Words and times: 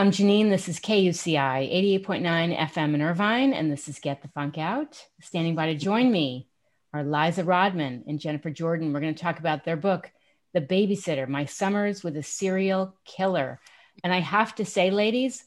I'm 0.00 0.12
Janine. 0.12 0.48
This 0.48 0.66
is 0.66 0.80
KUCI 0.80 2.00
88.9 2.02 2.56
FM 2.58 2.94
in 2.94 3.02
Irvine, 3.02 3.52
and 3.52 3.70
this 3.70 3.86
is 3.86 3.98
Get 3.98 4.22
the 4.22 4.28
Funk 4.28 4.56
Out. 4.56 5.04
Standing 5.20 5.54
by 5.54 5.66
to 5.66 5.74
join 5.74 6.10
me 6.10 6.48
are 6.94 7.04
Liza 7.04 7.44
Rodman 7.44 8.04
and 8.06 8.18
Jennifer 8.18 8.48
Jordan. 8.48 8.94
We're 8.94 9.00
going 9.00 9.14
to 9.14 9.22
talk 9.22 9.38
about 9.38 9.66
their 9.66 9.76
book, 9.76 10.10
The 10.54 10.62
Babysitter 10.62 11.28
My 11.28 11.44
Summers 11.44 12.02
with 12.02 12.16
a 12.16 12.22
Serial 12.22 12.96
Killer. 13.04 13.60
And 14.02 14.10
I 14.10 14.20
have 14.20 14.54
to 14.54 14.64
say, 14.64 14.90
ladies, 14.90 15.44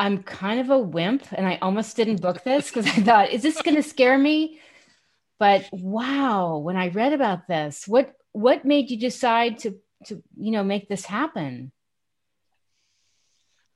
I'm 0.00 0.24
kind 0.24 0.58
of 0.58 0.70
a 0.70 0.78
wimp, 0.80 1.28
and 1.30 1.46
I 1.46 1.60
almost 1.62 1.94
didn't 1.94 2.20
book 2.20 2.42
this 2.42 2.72
because 2.72 2.88
I 2.88 3.02
thought, 3.02 3.30
is 3.30 3.44
this 3.44 3.62
going 3.62 3.76
to 3.76 3.84
scare 3.84 4.18
me? 4.18 4.58
But 5.38 5.68
wow, 5.70 6.56
when 6.56 6.76
I 6.76 6.88
read 6.88 7.12
about 7.12 7.46
this, 7.46 7.86
what 7.86 8.16
what 8.32 8.64
made 8.64 8.90
you 8.90 8.98
decide 8.98 9.58
to 9.58 9.78
to 10.06 10.20
you 10.36 10.50
know 10.50 10.64
make 10.64 10.88
this 10.88 11.04
happen? 11.04 11.70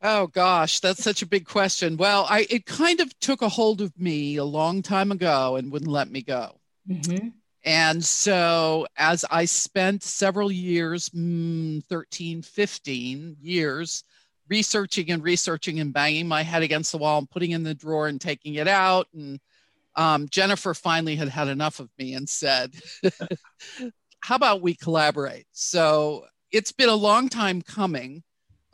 Oh 0.07 0.27
gosh, 0.27 0.81
that's 0.81 1.03
such 1.03 1.23
a 1.23 1.27
big 1.27 1.47
question. 1.47 1.97
Well, 1.97 2.27
I 2.29 2.47
it 2.51 2.67
kind 2.67 3.01
of 3.01 3.19
took 3.21 3.41
a 3.41 3.49
hold 3.49 3.81
of 3.81 3.99
me 3.99 4.37
a 4.37 4.45
long 4.45 4.83
time 4.83 5.11
ago 5.11 5.57
and 5.57 5.73
wouldn't 5.73 5.91
let 5.91 6.11
me 6.11 6.21
go. 6.21 6.61
Mm-hmm. 6.87 7.29
And 7.65 8.05
so 8.05 8.87
as 8.99 9.25
I 9.31 9.47
spent 9.47 10.03
several 10.03 10.53
years, 10.53 11.09
mm, 11.09 11.83
13, 11.87 12.43
15 12.43 13.37
years, 13.41 14.05
researching 14.51 15.11
and 15.11 15.23
researching 15.23 15.81
and 15.81 15.91
banging 15.91 16.29
my 16.29 16.43
head 16.43 16.63
against 16.63 16.93
the 16.93 16.99
wall 16.99 17.19
and 17.19 17.31
putting 17.31 17.53
in 17.53 17.63
the 17.63 17.75
drawer 17.75 18.07
and 18.07 18.21
taking 18.21 18.57
it 18.57 18.69
out. 18.69 19.09
And 19.15 19.41
um, 19.97 20.29
Jennifer 20.29 20.75
finally 20.75 21.17
had 21.17 21.29
had 21.29 21.49
enough 21.49 21.81
of 21.81 21.89
me 21.99 22.13
and 22.13 22.29
said, 22.29 22.75
How 24.21 24.37
about 24.37 24.61
we 24.61 24.75
collaborate? 24.75 25.47
So 25.53 26.27
it's 26.51 26.73
been 26.73 26.91
a 26.91 26.95
long 26.95 27.31
time 27.31 27.63
coming. 27.63 28.23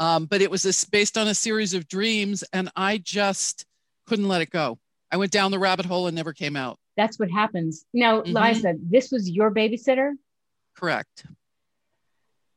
Um, 0.00 0.24
but 0.24 0.40
it 0.40 0.50
was 0.50 0.62
this, 0.62 0.84
based 0.86 1.18
on 1.18 1.28
a 1.28 1.34
series 1.34 1.74
of 1.74 1.86
dreams, 1.86 2.42
and 2.54 2.70
I 2.74 2.96
just 2.96 3.66
couldn't 4.06 4.28
let 4.28 4.40
it 4.40 4.50
go. 4.50 4.78
I 5.12 5.18
went 5.18 5.30
down 5.30 5.50
the 5.50 5.58
rabbit 5.58 5.84
hole 5.84 6.06
and 6.06 6.16
never 6.16 6.32
came 6.32 6.56
out. 6.56 6.78
That's 6.96 7.18
what 7.18 7.30
happens. 7.30 7.84
Now, 7.92 8.22
mm-hmm. 8.22 8.34
Liza, 8.34 8.76
this 8.80 9.12
was 9.12 9.28
your 9.28 9.52
babysitter? 9.52 10.12
Correct. 10.74 11.26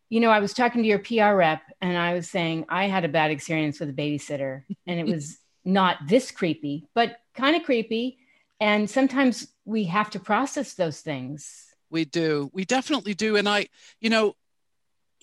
You 0.09 0.21
know, 0.21 0.29
I 0.29 0.39
was 0.39 0.53
talking 0.53 0.83
to 0.83 0.87
your 0.87 0.99
PR 0.99 1.35
rep 1.35 1.61
and 1.81 1.97
I 1.97 2.13
was 2.13 2.29
saying 2.29 2.65
I 2.69 2.85
had 2.85 3.03
a 3.03 3.09
bad 3.09 3.31
experience 3.31 3.79
with 3.79 3.89
a 3.89 3.93
babysitter 3.93 4.63
and 4.87 4.99
it 4.99 5.05
was 5.05 5.37
not 5.65 5.97
this 6.07 6.31
creepy, 6.31 6.87
but 6.93 7.17
kind 7.35 7.55
of 7.55 7.63
creepy. 7.63 8.19
And 8.59 8.89
sometimes 8.89 9.47
we 9.65 9.85
have 9.85 10.11
to 10.11 10.19
process 10.19 10.75
those 10.75 11.01
things. 11.01 11.65
We 11.89 12.05
do. 12.05 12.49
We 12.53 12.63
definitely 12.63 13.15
do. 13.15 13.35
And 13.35 13.49
I, 13.49 13.67
you 13.99 14.09
know, 14.09 14.35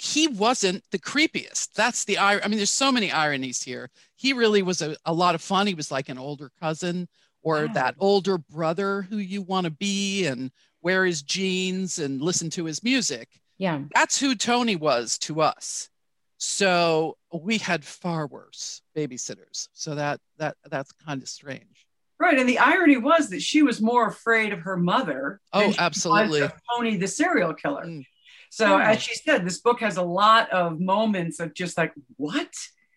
he 0.00 0.28
wasn't 0.28 0.82
the 0.92 0.98
creepiest. 0.98 1.74
That's 1.74 2.04
the 2.04 2.16
irony. 2.16 2.42
I 2.42 2.48
mean, 2.48 2.56
there's 2.56 2.70
so 2.70 2.90
many 2.90 3.12
ironies 3.12 3.62
here. 3.62 3.90
He 4.16 4.32
really 4.32 4.62
was 4.62 4.80
a, 4.80 4.96
a 5.04 5.12
lot 5.12 5.34
of 5.34 5.42
fun. 5.42 5.66
He 5.66 5.74
was 5.74 5.90
like 5.90 6.08
an 6.08 6.16
older 6.16 6.50
cousin 6.58 7.06
or 7.42 7.66
wow. 7.66 7.72
that 7.74 7.96
older 7.98 8.38
brother 8.38 9.02
who 9.02 9.18
you 9.18 9.42
want 9.42 9.66
to 9.66 9.70
be 9.70 10.24
and 10.24 10.52
wear 10.80 11.04
his 11.04 11.20
jeans 11.20 11.98
and 11.98 12.22
listen 12.22 12.48
to 12.50 12.64
his 12.64 12.82
music. 12.82 13.28
Yeah. 13.58 13.82
That's 13.94 14.18
who 14.18 14.34
Tony 14.34 14.74
was 14.74 15.18
to 15.18 15.42
us. 15.42 15.90
So 16.38 17.18
we 17.30 17.58
had 17.58 17.84
far 17.84 18.26
worse 18.26 18.80
babysitters. 18.96 19.68
So 19.74 19.94
that 19.96 20.18
that 20.38 20.56
that's 20.70 20.92
kind 20.92 21.22
of 21.22 21.28
strange. 21.28 21.86
Right, 22.18 22.38
and 22.38 22.48
the 22.48 22.58
irony 22.58 22.96
was 22.96 23.28
that 23.30 23.42
she 23.42 23.62
was 23.62 23.82
more 23.82 24.08
afraid 24.08 24.54
of 24.54 24.60
her 24.60 24.78
mother. 24.78 25.40
Oh, 25.52 25.74
absolutely. 25.78 26.48
Tony, 26.74 26.96
the 26.96 27.08
serial 27.08 27.52
killer. 27.52 27.84
Mm. 27.84 28.04
So 28.50 28.76
as 28.78 28.96
hmm. 28.96 29.00
she 29.00 29.14
said, 29.14 29.46
this 29.46 29.60
book 29.60 29.80
has 29.80 29.96
a 29.96 30.02
lot 30.02 30.50
of 30.50 30.80
moments 30.80 31.40
of 31.40 31.54
just 31.54 31.78
like, 31.78 31.92
what? 32.16 32.52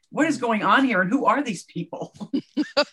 What 0.10 0.28
is 0.28 0.38
going 0.38 0.64
on 0.64 0.84
here? 0.84 1.02
And 1.02 1.10
who 1.10 1.26
are 1.26 1.42
these 1.42 1.64
people? 1.64 2.14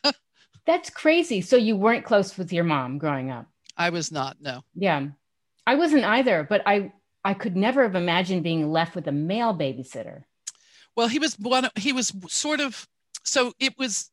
That's 0.67 0.91
crazy. 0.91 1.41
So 1.41 1.57
you 1.57 1.75
weren't 1.77 2.05
close 2.05 2.39
with 2.39 2.53
your 2.53 2.65
mom 2.65 2.99
growing 2.99 3.31
up? 3.31 3.47
I 3.77 3.91
was 3.91 4.13
not, 4.13 4.37
no. 4.41 4.63
Yeah. 4.75 5.09
I 5.67 5.75
wasn't 5.75 6.05
either, 6.05 6.47
but 6.49 6.63
I 6.67 6.93
I 7.25 7.35
could 7.35 7.57
never 7.57 7.83
have 7.83 7.95
imagined 7.95 8.43
being 8.43 8.71
left 8.71 8.95
with 8.95 9.07
a 9.07 9.13
male 9.13 9.55
babysitter. 9.55 10.25
Well, 10.97 11.09
he 11.09 11.19
was 11.19 11.39
one 11.39 11.69
he 11.77 11.93
was 11.93 12.13
sort 12.29 12.61
of 12.61 12.87
so 13.25 13.53
it 13.59 13.79
was 13.79 14.11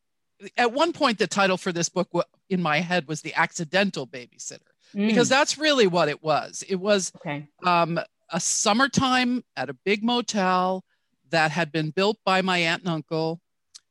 at 0.56 0.72
one 0.72 0.94
point 0.94 1.18
the 1.18 1.28
title 1.28 1.58
for 1.58 1.72
this 1.72 1.90
book 1.90 2.10
in 2.50 2.62
my 2.62 2.80
head 2.80 3.08
was 3.08 3.22
the 3.22 3.34
accidental 3.34 4.06
babysitter 4.06 4.60
mm. 4.96 5.08
because 5.08 5.30
that's 5.30 5.58
really 5.58 5.88
what 5.88 6.10
it 6.10 6.24
was. 6.24 6.64
It 6.68 6.76
was 6.76 7.12
okay. 7.18 7.48
um, 7.66 8.00
a 8.32 8.40
summertime 8.40 9.44
at 9.56 9.70
a 9.70 9.78
big 9.86 10.04
motel 10.04 10.84
that 11.30 11.52
had 11.52 11.72
been 11.72 11.92
built 11.92 12.18
by 12.26 12.42
my 12.42 12.58
aunt 12.58 12.84
and 12.84 12.92
uncle, 12.92 13.42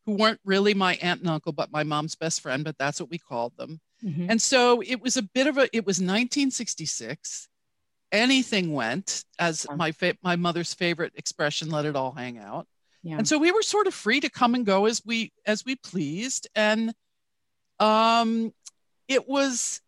who 0.05 0.17
weren't 0.17 0.41
really 0.45 0.75
my 0.75 0.95
aunt 0.97 1.21
and 1.21 1.31
uncle, 1.31 1.53
but 1.53 1.73
my 1.73 1.83
mom's 1.83 2.15
best 2.15 2.41
friend, 2.41 2.65
but 2.65 2.79
that's 2.79 3.01
what 3.01 3.11
we 3.11 3.19
called 3.19 3.57
them. 3.57 3.81
Mm-hmm. 4.05 4.31
And 4.31 4.41
so 4.41 4.83
it 4.83 5.01
was 5.01 5.17
a 5.17 5.23
bit 5.23 5.47
of 5.47 5.59
a, 5.59 5.65
it 5.77 5.87
was 5.87 5.97
1966. 5.97 7.49
Anything 8.13 8.73
went, 8.73 9.25
as 9.39 9.67
my 9.75 9.93
fa- 9.93 10.17
my 10.23 10.37
mother's 10.37 10.73
favorite 10.73 11.13
expression, 11.17 11.71
let 11.71 11.87
it 11.87 11.97
all 11.97 12.13
hang 12.13 12.39
out. 12.39 12.67
Yeah. 13.03 13.19
And 13.19 13.27
so 13.27 13.39
we 13.39 13.51
were 13.51 13.63
sort 13.63 13.87
of 13.87 13.95
free 13.95 14.21
to 14.21 14.31
come 14.31 14.55
and 14.55 14.65
go 14.65 14.87
as 14.87 15.03
we 15.05 15.33
as 15.45 15.65
we 15.65 15.75
pleased. 15.77 16.49
And 16.55 16.95
um, 17.81 18.53
it 19.09 19.29
was 19.29 19.81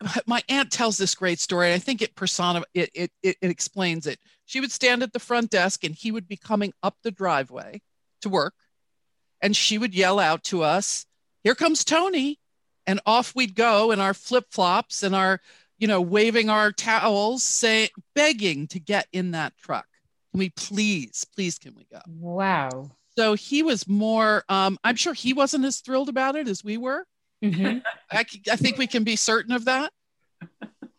my 0.26 0.42
aunt 0.48 0.70
tells 0.70 0.96
this 0.96 1.14
great 1.14 1.38
story. 1.38 1.72
I 1.72 1.78
think 1.78 2.02
it 2.02 2.14
persona 2.14 2.62
it, 2.74 2.90
it, 2.94 3.12
it 3.22 3.36
it 3.40 3.50
explains 3.50 4.06
it. 4.06 4.18
She 4.44 4.60
would 4.60 4.72
stand 4.72 5.02
at 5.02 5.12
the 5.12 5.18
front 5.18 5.50
desk 5.50 5.84
and 5.84 5.94
he 5.94 6.10
would 6.10 6.28
be 6.28 6.36
coming 6.36 6.72
up 6.82 6.96
the 7.02 7.10
driveway 7.10 7.80
to 8.22 8.28
work, 8.28 8.54
and 9.40 9.56
she 9.56 9.78
would 9.78 9.94
yell 9.94 10.18
out 10.18 10.44
to 10.44 10.62
us, 10.62 11.06
"Here 11.42 11.54
comes 11.54 11.84
Tony!" 11.84 12.38
And 12.86 13.00
off 13.06 13.34
we'd 13.34 13.54
go 13.54 13.92
in 13.92 14.00
our 14.00 14.12
flip 14.12 14.44
flops 14.50 15.02
and 15.02 15.14
our, 15.14 15.40
you 15.78 15.88
know, 15.88 16.02
waving 16.02 16.50
our 16.50 16.70
towels, 16.70 17.42
say, 17.42 17.88
begging 18.14 18.66
to 18.68 18.78
get 18.78 19.06
in 19.10 19.30
that 19.30 19.56
truck. 19.56 19.86
Can 20.32 20.40
we 20.40 20.50
please, 20.50 21.24
please, 21.34 21.58
can 21.58 21.74
we 21.74 21.86
go? 21.90 22.00
Wow. 22.06 22.90
So 23.16 23.32
he 23.32 23.62
was 23.62 23.88
more. 23.88 24.44
Um, 24.50 24.78
I'm 24.84 24.96
sure 24.96 25.14
he 25.14 25.32
wasn't 25.32 25.64
as 25.64 25.80
thrilled 25.80 26.10
about 26.10 26.36
it 26.36 26.46
as 26.46 26.62
we 26.62 26.76
were 26.76 27.06
Mm-hmm. 27.44 27.78
I, 28.10 28.24
I 28.50 28.56
think 28.56 28.78
we 28.78 28.86
can 28.86 29.04
be 29.04 29.16
certain 29.16 29.52
of 29.54 29.66
that. 29.66 29.92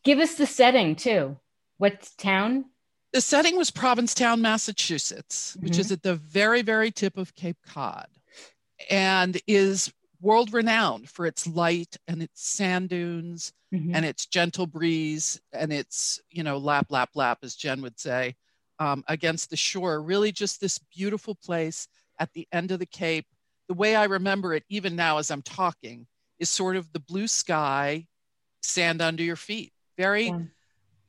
Give 0.04 0.20
us 0.20 0.36
the 0.36 0.46
setting 0.46 0.96
too. 0.96 1.38
What 1.78 2.10
town? 2.18 2.66
The 3.14 3.22
setting 3.22 3.58
was 3.58 3.72
Provincetown, 3.72 4.42
Massachusetts, 4.42 5.56
mm-hmm. 5.56 5.66
which 5.66 5.80
is 5.80 5.92
at 5.92 6.04
the 6.04 6.16
very, 6.16 6.62
very 6.62 6.92
tip 6.92 7.18
of 7.18 7.34
Cape 7.34 7.58
Cod 7.66 8.08
and 8.90 9.40
is 9.48 9.92
world 10.22 10.54
renowned 10.54 11.10
for 11.10 11.26
its 11.26 11.48
light 11.48 11.98
and 12.08 12.22
its 12.22 12.48
sand 12.48 12.90
dunes 12.90 13.54
mm-hmm. 13.74 13.96
and 13.96 14.06
its 14.06 14.26
gentle 14.26 14.68
breeze 14.68 15.40
and 15.54 15.72
its, 15.72 16.20
you 16.30 16.44
know, 16.44 16.58
lap, 16.58 16.88
lap, 16.90 17.10
lap, 17.16 17.40
as 17.42 17.56
Jen 17.56 17.82
would 17.82 18.00
say, 18.00 18.36
um, 18.80 19.04
against 19.08 19.50
the 19.50 19.58
shore. 19.58 20.02
Really 20.02 20.32
just 20.32 20.60
this 20.62 20.78
beautiful 20.78 21.36
place 21.36 21.88
at 22.20 22.32
the 22.34 22.48
end 22.52 22.72
of 22.72 22.80
the 22.80 22.86
Cape. 22.86 23.26
The 23.68 23.74
way 23.74 23.96
I 23.96 24.06
remember 24.06 24.54
it, 24.54 24.64
even 24.70 24.96
now 24.96 25.18
as 25.18 25.32
I'm 25.32 25.42
talking, 25.42 26.06
is 26.40 26.50
sort 26.50 26.76
of 26.76 26.92
the 26.92 27.00
blue 27.00 27.28
sky, 27.28 28.06
sand 28.62 29.02
under 29.02 29.24
your 29.24 29.36
feet. 29.36 29.72
Very, 29.98 30.28
yeah. 30.28 30.40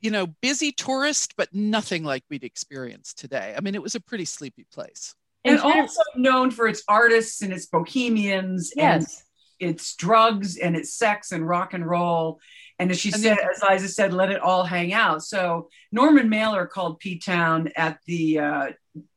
you 0.01 0.11
know, 0.11 0.27
busy 0.41 0.71
tourist, 0.71 1.33
but 1.37 1.53
nothing 1.53 2.03
like 2.03 2.23
we'd 2.29 2.43
experienced 2.43 3.19
today. 3.19 3.53
I 3.57 3.61
mean, 3.61 3.75
it 3.75 3.81
was 3.81 3.95
a 3.95 3.99
pretty 3.99 4.25
sleepy 4.25 4.65
place. 4.71 5.13
And 5.43 5.59
also 5.59 6.01
known 6.15 6.51
for 6.51 6.67
its 6.67 6.83
artists 6.87 7.41
and 7.41 7.53
its 7.53 7.67
bohemians 7.67 8.73
yes. 8.75 9.23
and 9.59 9.71
its 9.71 9.95
drugs 9.95 10.57
and 10.57 10.75
its 10.75 10.93
sex 10.93 11.31
and 11.31 11.47
rock 11.47 11.73
and 11.73 11.85
roll. 11.85 12.39
And 12.79 12.91
as 12.91 12.99
she 12.99 13.11
and 13.11 13.21
said, 13.21 13.37
then, 13.37 13.47
as 13.55 13.63
Liza 13.67 13.87
said, 13.87 14.13
let 14.13 14.29
it 14.29 14.41
all 14.41 14.63
hang 14.63 14.93
out. 14.93 15.23
So 15.23 15.69
Norman 15.91 16.29
Mailer 16.29 16.67
called 16.67 16.99
P 16.99 17.17
Town 17.17 17.69
at 17.75 17.99
the 18.05 18.39
uh, 18.39 18.67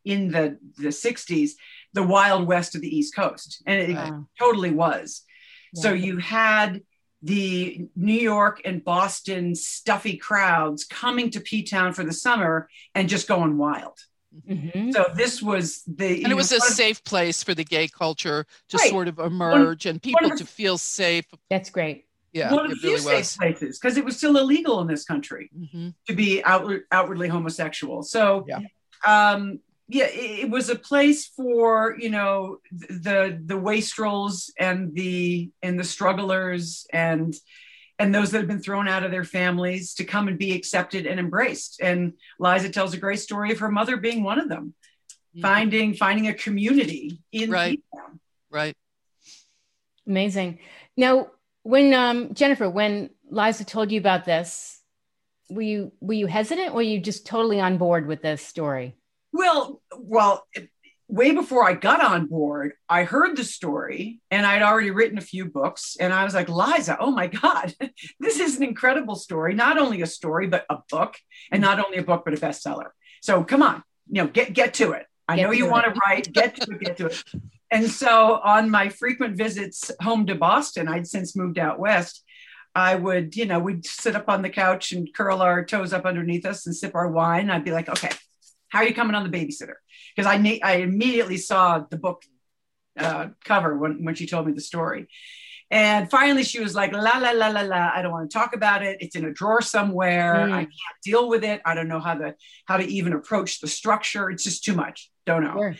in 0.04 0.30
the 0.30 0.58
the 0.78 0.88
60s 0.88 1.52
the 1.92 2.02
wild 2.02 2.46
west 2.46 2.74
of 2.74 2.80
the 2.80 2.96
East 2.96 3.14
Coast. 3.14 3.62
And 3.66 3.80
it 3.80 3.94
wow. 3.94 4.26
totally 4.38 4.70
was. 4.70 5.22
So 5.74 5.92
you 5.92 6.18
had 6.18 6.82
the 7.22 7.88
New 7.96 8.20
York 8.20 8.62
and 8.64 8.82
Boston 8.82 9.54
stuffy 9.54 10.16
crowds 10.16 10.84
coming 10.84 11.30
to 11.30 11.40
P 11.40 11.62
Town 11.62 11.92
for 11.92 12.04
the 12.04 12.12
summer 12.12 12.68
and 12.94 13.08
just 13.08 13.28
going 13.28 13.58
wild. 13.58 13.98
Mm-hmm. 14.48 14.92
So 14.92 15.06
this 15.14 15.42
was 15.42 15.82
the 15.86 16.22
and 16.22 16.32
it 16.32 16.36
was 16.36 16.50
know, 16.52 16.58
a 16.58 16.60
safe 16.60 17.02
place 17.04 17.42
for 17.42 17.54
the 17.54 17.64
gay 17.64 17.88
culture 17.88 18.46
to 18.68 18.76
right. 18.76 18.90
sort 18.90 19.08
of 19.08 19.18
emerge 19.18 19.86
one, 19.86 19.94
and 19.94 20.02
people 20.02 20.30
to 20.30 20.46
feel 20.46 20.78
safe. 20.78 21.26
That's 21.48 21.70
great. 21.70 22.06
Yeah, 22.32 22.52
one 22.54 22.66
of 22.66 22.70
the 22.70 22.76
few 22.76 22.90
really 22.90 23.22
safe 23.24 23.38
places 23.38 23.80
because 23.80 23.96
it 23.96 24.04
was 24.04 24.16
still 24.16 24.36
illegal 24.36 24.80
in 24.80 24.86
this 24.86 25.04
country 25.04 25.50
mm-hmm. 25.56 25.88
to 26.06 26.14
be 26.14 26.44
outward, 26.44 26.82
outwardly 26.92 27.26
homosexual. 27.26 28.04
So, 28.04 28.46
yeah. 28.46 28.60
um, 29.04 29.58
yeah, 29.90 30.06
it, 30.06 30.44
it, 30.44 30.50
was 30.50 30.68
a 30.68 30.76
place 30.76 31.26
for 31.26 31.96
you 31.98 32.10
know 32.10 32.58
the 32.70 33.40
the 33.44 33.58
wastrels 33.58 34.52
and 34.58 34.94
the 34.94 35.50
and 35.62 35.78
the 35.78 35.84
strugglers 35.84 36.86
and 36.92 37.34
and 37.98 38.14
those 38.14 38.30
that 38.30 38.38
have 38.38 38.48
been 38.48 38.62
thrown 38.62 38.88
out 38.88 39.02
of 39.04 39.10
their 39.10 39.24
families 39.24 39.94
to 39.94 40.04
come 40.04 40.28
and 40.28 40.38
be 40.38 40.52
accepted 40.52 41.06
and 41.06 41.20
embraced. 41.20 41.80
And 41.82 42.14
Liza 42.38 42.70
tells 42.70 42.94
a 42.94 42.98
great 42.98 43.20
story 43.20 43.52
of 43.52 43.58
her 43.58 43.70
mother 43.70 43.98
being 43.98 44.22
one 44.22 44.38
of 44.38 44.48
them. 44.48 44.74
mm-hmm. 45.34 45.42
finding 45.42 45.94
finding 45.94 46.28
a 46.28 46.34
community 46.34 47.20
in 47.32 47.50
right 47.50 47.80
right 48.50 48.76
amazing 50.06 50.58
now 50.96 51.28
when 51.62 51.94
um 51.94 52.34
jennifer 52.34 52.68
when 52.68 53.10
liza 53.30 53.64
told 53.64 53.92
you 53.92 54.00
about 54.00 54.24
this 54.24 54.80
were 55.48 55.62
you 55.62 55.92
were 56.00 56.14
you 56.14 56.26
hesitant 56.26 56.70
or 56.70 56.76
were 56.76 56.82
you 56.82 57.00
just 57.00 57.26
totally 57.26 57.60
on 57.60 57.78
board 57.78 58.06
with 58.06 58.22
this 58.22 58.44
story 58.44 58.96
well 59.32 59.80
well 59.98 60.46
way 61.10 61.32
before 61.32 61.68
I 61.68 61.74
got 61.74 62.02
on 62.02 62.26
board, 62.26 62.72
I 62.88 63.04
heard 63.04 63.36
the 63.36 63.44
story 63.44 64.20
and 64.30 64.46
I'd 64.46 64.62
already 64.62 64.90
written 64.90 65.18
a 65.18 65.22
few 65.22 65.44
books. 65.44 65.96
And 65.98 66.12
I 66.12 66.24
was 66.24 66.34
like, 66.34 66.48
Liza, 66.48 66.96
oh 67.00 67.10
my 67.10 67.26
God, 67.26 67.74
this 68.20 68.38
is 68.38 68.56
an 68.56 68.62
incredible 68.62 69.16
story. 69.16 69.54
Not 69.54 69.78
only 69.78 70.02
a 70.02 70.06
story, 70.06 70.46
but 70.46 70.64
a 70.70 70.78
book, 70.88 71.16
and 71.50 71.60
not 71.60 71.84
only 71.84 71.98
a 71.98 72.02
book, 72.02 72.22
but 72.24 72.34
a 72.34 72.36
bestseller. 72.36 72.90
So 73.22 73.44
come 73.44 73.62
on, 73.62 73.82
you 74.08 74.22
know, 74.22 74.28
get 74.28 74.52
get 74.52 74.74
to 74.74 74.92
it. 74.92 75.06
I 75.28 75.36
get 75.36 75.42
know 75.42 75.52
you 75.52 75.66
it. 75.66 75.70
want 75.70 75.92
to 75.92 76.00
write, 76.00 76.32
get 76.32 76.56
to 76.56 76.70
it, 76.70 76.80
get 76.80 76.96
to 76.98 77.06
it. 77.06 77.24
And 77.72 77.88
so 77.88 78.40
on 78.42 78.68
my 78.68 78.88
frequent 78.88 79.36
visits 79.36 79.92
home 80.02 80.26
to 80.26 80.34
Boston, 80.34 80.88
I'd 80.88 81.06
since 81.06 81.36
moved 81.36 81.56
out 81.56 81.78
west. 81.78 82.24
I 82.74 82.96
would, 82.96 83.36
you 83.36 83.46
know, 83.46 83.60
we'd 83.60 83.86
sit 83.86 84.16
up 84.16 84.28
on 84.28 84.42
the 84.42 84.50
couch 84.50 84.90
and 84.90 85.08
curl 85.14 85.40
our 85.40 85.64
toes 85.64 85.92
up 85.92 86.04
underneath 86.04 86.44
us 86.44 86.66
and 86.66 86.74
sip 86.74 86.96
our 86.96 87.06
wine. 87.06 87.48
I'd 87.48 87.64
be 87.64 87.70
like, 87.70 87.88
okay, 87.88 88.10
how 88.70 88.80
are 88.80 88.86
you 88.86 88.94
coming 88.94 89.14
on 89.14 89.30
the 89.30 89.38
babysitter? 89.38 89.74
Because 90.16 90.26
I 90.26 90.38
na- 90.38 90.64
I 90.64 90.76
immediately 90.76 91.36
saw 91.36 91.80
the 91.80 91.98
book 91.98 92.22
uh, 92.98 93.28
cover 93.44 93.76
when, 93.76 94.04
when 94.04 94.14
she 94.14 94.26
told 94.26 94.46
me 94.46 94.52
the 94.52 94.60
story. 94.60 95.08
And 95.72 96.10
finally, 96.10 96.42
she 96.42 96.58
was 96.58 96.74
like, 96.74 96.92
la, 96.92 97.18
la, 97.18 97.30
la, 97.30 97.48
la, 97.48 97.60
la. 97.60 97.92
I 97.94 98.02
don't 98.02 98.10
want 98.10 98.28
to 98.28 98.34
talk 98.36 98.56
about 98.56 98.82
it. 98.82 98.98
It's 99.00 99.14
in 99.14 99.24
a 99.24 99.32
drawer 99.32 99.62
somewhere. 99.62 100.34
Mm. 100.34 100.52
I 100.52 100.62
can't 100.62 100.98
deal 101.04 101.28
with 101.28 101.44
it. 101.44 101.62
I 101.64 101.74
don't 101.74 101.86
know 101.86 102.00
how 102.00 102.14
to, 102.14 102.34
how 102.64 102.78
to 102.78 102.84
even 102.84 103.12
approach 103.12 103.60
the 103.60 103.68
structure. 103.68 104.30
It's 104.30 104.42
just 104.42 104.64
too 104.64 104.74
much. 104.74 105.10
Don't 105.26 105.44
know. 105.44 105.54
Sure. 105.54 105.76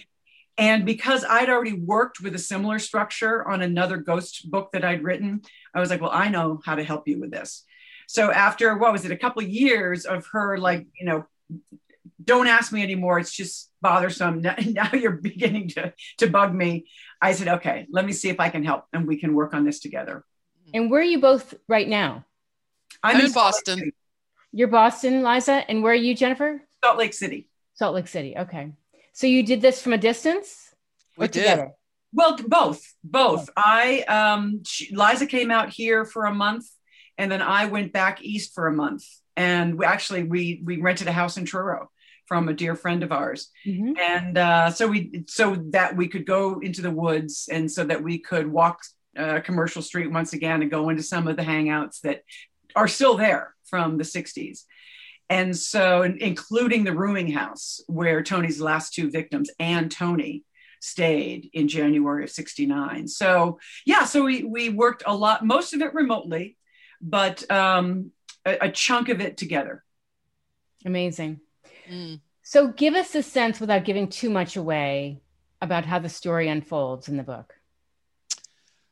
And 0.57 0.87
because 0.87 1.25
I'd 1.29 1.49
already 1.49 1.73
worked 1.73 2.21
with 2.21 2.35
a 2.35 2.39
similar 2.39 2.79
structure 2.79 3.49
on 3.49 3.63
another 3.63 3.97
ghost 3.97 4.49
book 4.49 4.71
that 4.75 4.85
I'd 4.85 5.03
written, 5.03 5.43
I 5.75 5.81
was 5.81 5.91
like, 5.91 6.01
well, 6.01 6.11
I 6.13 6.29
know 6.29 6.61
how 6.65 6.77
to 6.77 6.85
help 6.85 7.09
you 7.09 7.19
with 7.19 7.33
this. 7.33 7.65
So 8.07 8.31
after 8.31 8.77
what 8.77 8.93
was 8.93 9.05
it, 9.05 9.11
a 9.11 9.17
couple 9.17 9.43
of 9.43 9.49
years 9.49 10.05
of 10.05 10.27
her 10.33 10.59
like, 10.59 10.87
you 11.01 11.07
know, 11.07 11.27
don't 12.22 12.46
ask 12.46 12.72
me 12.72 12.82
anymore. 12.82 13.19
It's 13.19 13.32
just 13.32 13.70
bothersome. 13.81 14.43
Now 14.67 14.90
you're 14.93 15.12
beginning 15.12 15.69
to, 15.70 15.93
to 16.19 16.28
bug 16.28 16.55
me. 16.55 16.87
I 17.20 17.32
said, 17.32 17.49
okay, 17.49 17.87
let 17.90 18.05
me 18.05 18.12
see 18.12 18.28
if 18.28 18.40
I 18.40 18.49
can 18.49 18.64
help 18.64 18.84
and 18.93 19.06
we 19.06 19.19
can 19.19 19.34
work 19.34 19.55
on 19.55 19.64
this 19.64 19.81
together. 19.81 20.25
And 20.72 20.90
where 20.90 21.00
are 21.00 21.05
you 21.05 21.20
both 21.20 21.55
right 21.69 21.88
now? 21.88 22.25
I'm, 23.02 23.17
I'm 23.17 23.26
in, 23.26 23.32
Boston. 23.32 23.93
You're 24.52 24.69
Boston, 24.69 25.22
Liza. 25.22 25.64
And 25.69 25.82
where 25.82 25.93
are 25.93 25.96
you, 25.96 26.14
Jennifer? 26.14 26.62
Salt 26.84 26.99
Lake 26.99 27.14
City. 27.14 27.49
Salt 27.75 27.94
Lake 27.94 28.08
City. 28.08 28.37
Okay. 28.37 28.72
So 29.12 29.26
you 29.26 29.43
did 29.43 29.61
this 29.61 29.82
from 29.82 29.93
a 29.93 29.99
distance? 29.99 30.75
We 31.17 31.26
did. 31.26 31.43
Together? 31.43 31.72
Well, 32.12 32.37
both, 32.46 32.82
both. 33.05 33.49
I, 33.56 34.00
um, 34.02 34.62
she, 34.64 34.94
Liza 34.94 35.26
came 35.26 35.50
out 35.50 35.70
here 35.70 36.05
for 36.05 36.25
a 36.25 36.34
month 36.34 36.67
and 37.19 37.31
then 37.31 37.43
I 37.43 37.67
went 37.67 37.93
back 37.93 38.22
east 38.22 38.55
for 38.55 38.67
a 38.67 38.72
month. 38.72 39.05
And 39.37 39.78
we 39.78 39.87
actually, 39.87 40.25
we, 40.25 40.61
we 40.64 40.81
rented 40.81 41.08
a 41.08 41.12
house 41.12 41.37
in 41.37 41.44
Truro 41.44 41.90
from 42.31 42.49
a 42.49 42.55
dear 42.55 42.77
friend 42.77 43.03
of 43.03 43.11
ours. 43.11 43.50
Mm-hmm. 43.67 43.93
and 43.99 44.38
uh, 44.38 44.71
so 44.71 44.87
we 44.87 45.25
so 45.27 45.56
that 45.71 45.97
we 45.97 46.06
could 46.06 46.25
go 46.25 46.61
into 46.61 46.81
the 46.81 46.91
woods 46.91 47.49
and 47.50 47.71
so 47.71 47.82
that 47.85 48.03
we 48.03 48.19
could 48.19 48.47
walk 48.47 48.79
uh, 49.19 49.41
commercial 49.41 49.82
street 49.82 50.12
once 50.12 50.32
again 50.32 50.62
and 50.62 50.71
go 50.71 50.88
into 50.91 51.03
some 51.03 51.27
of 51.27 51.37
the 51.37 51.43
hangouts 51.43 52.00
that 52.03 52.23
are 52.77 52.87
still 52.87 53.17
there 53.17 53.55
from 53.65 53.99
the 53.99 54.05
60s 54.05 54.61
and 55.29 55.56
so 55.56 56.03
including 56.03 56.85
the 56.85 56.94
rooming 56.94 57.32
house 57.32 57.81
where 57.88 58.23
tony's 58.23 58.61
last 58.61 58.94
two 58.94 59.11
victims 59.11 59.50
and 59.59 59.91
tony 59.91 60.44
stayed 60.79 61.50
in 61.53 61.67
january 61.67 62.23
of 62.23 62.31
69 62.31 63.09
so 63.09 63.59
yeah 63.85 64.05
so 64.05 64.23
we, 64.23 64.44
we 64.44 64.69
worked 64.69 65.03
a 65.05 65.15
lot 65.15 65.44
most 65.44 65.75
of 65.75 65.82
it 65.82 65.93
remotely 65.93 66.56
but 67.00 67.50
um, 67.50 68.12
a, 68.44 68.67
a 68.67 68.71
chunk 68.71 69.09
of 69.09 69.21
it 69.21 69.37
together. 69.37 69.82
Amazing 70.85 71.41
Mm. 71.91 72.21
So 72.43 72.69
give 72.69 72.95
us 72.95 73.15
a 73.15 73.23
sense 73.23 73.61
without 73.61 73.85
giving 73.85 74.09
too 74.09 74.31
much 74.31 74.57
away 74.57 75.21
about 75.61 75.85
how 75.85 75.99
the 75.99 76.09
story 76.09 76.49
unfolds 76.49 77.09
in 77.09 77.17
the 77.17 77.23
book. 77.23 77.55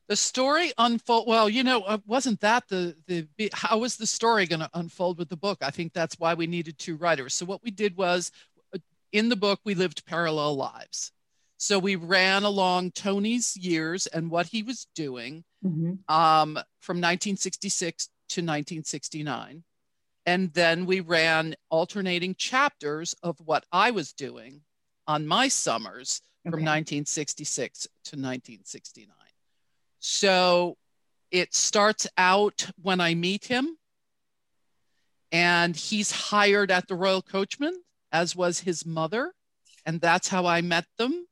The 0.08 0.16
story 0.16 0.72
unfold 0.78 1.28
well, 1.28 1.48
you 1.50 1.62
know, 1.62 1.82
uh, 1.82 1.98
wasn't 2.06 2.40
that 2.40 2.66
the 2.68 2.96
the 3.06 3.28
how 3.52 3.78
was 3.78 3.96
the 3.96 4.06
story 4.06 4.46
going 4.46 4.60
to 4.60 4.70
unfold 4.72 5.18
with 5.18 5.28
the 5.28 5.36
book? 5.36 5.58
I 5.60 5.70
think 5.70 5.92
that's 5.92 6.18
why 6.18 6.34
we 6.34 6.46
needed 6.46 6.78
two 6.78 6.96
writers. 6.96 7.34
So 7.34 7.44
what 7.44 7.62
we 7.62 7.70
did 7.70 7.96
was 7.96 8.32
uh, 8.74 8.78
in 9.12 9.28
the 9.28 9.36
book 9.36 9.60
we 9.64 9.74
lived 9.74 10.06
parallel 10.06 10.56
lives. 10.56 11.12
So 11.58 11.78
we 11.78 11.96
ran 11.96 12.44
along 12.44 12.92
Tony's 12.92 13.56
years 13.56 14.06
and 14.06 14.30
what 14.30 14.46
he 14.46 14.62
was 14.62 14.86
doing 14.94 15.44
mm-hmm. 15.64 15.94
um, 16.08 16.54
from 16.80 16.98
1966 16.98 18.06
to 18.28 18.40
1969. 18.40 19.64
And 20.28 20.52
then 20.52 20.84
we 20.84 21.00
ran 21.00 21.54
alternating 21.70 22.34
chapters 22.34 23.14
of 23.22 23.38
what 23.46 23.64
I 23.72 23.92
was 23.92 24.12
doing 24.12 24.60
on 25.06 25.26
my 25.26 25.48
summers 25.48 26.20
okay. 26.46 26.50
from 26.50 26.60
1966 26.60 27.84
to 27.84 27.88
1969. 28.16 29.08
So 30.00 30.76
it 31.30 31.54
starts 31.54 32.06
out 32.18 32.68
when 32.82 33.00
I 33.00 33.14
meet 33.14 33.46
him, 33.46 33.78
and 35.32 35.74
he's 35.74 36.10
hired 36.10 36.70
at 36.70 36.88
the 36.88 36.94
Royal 36.94 37.22
Coachman, 37.22 37.82
as 38.12 38.36
was 38.36 38.60
his 38.60 38.84
mother. 38.84 39.32
And 39.86 39.98
that's 39.98 40.28
how 40.28 40.44
I 40.44 40.60
met 40.60 40.84
them. 40.98 41.26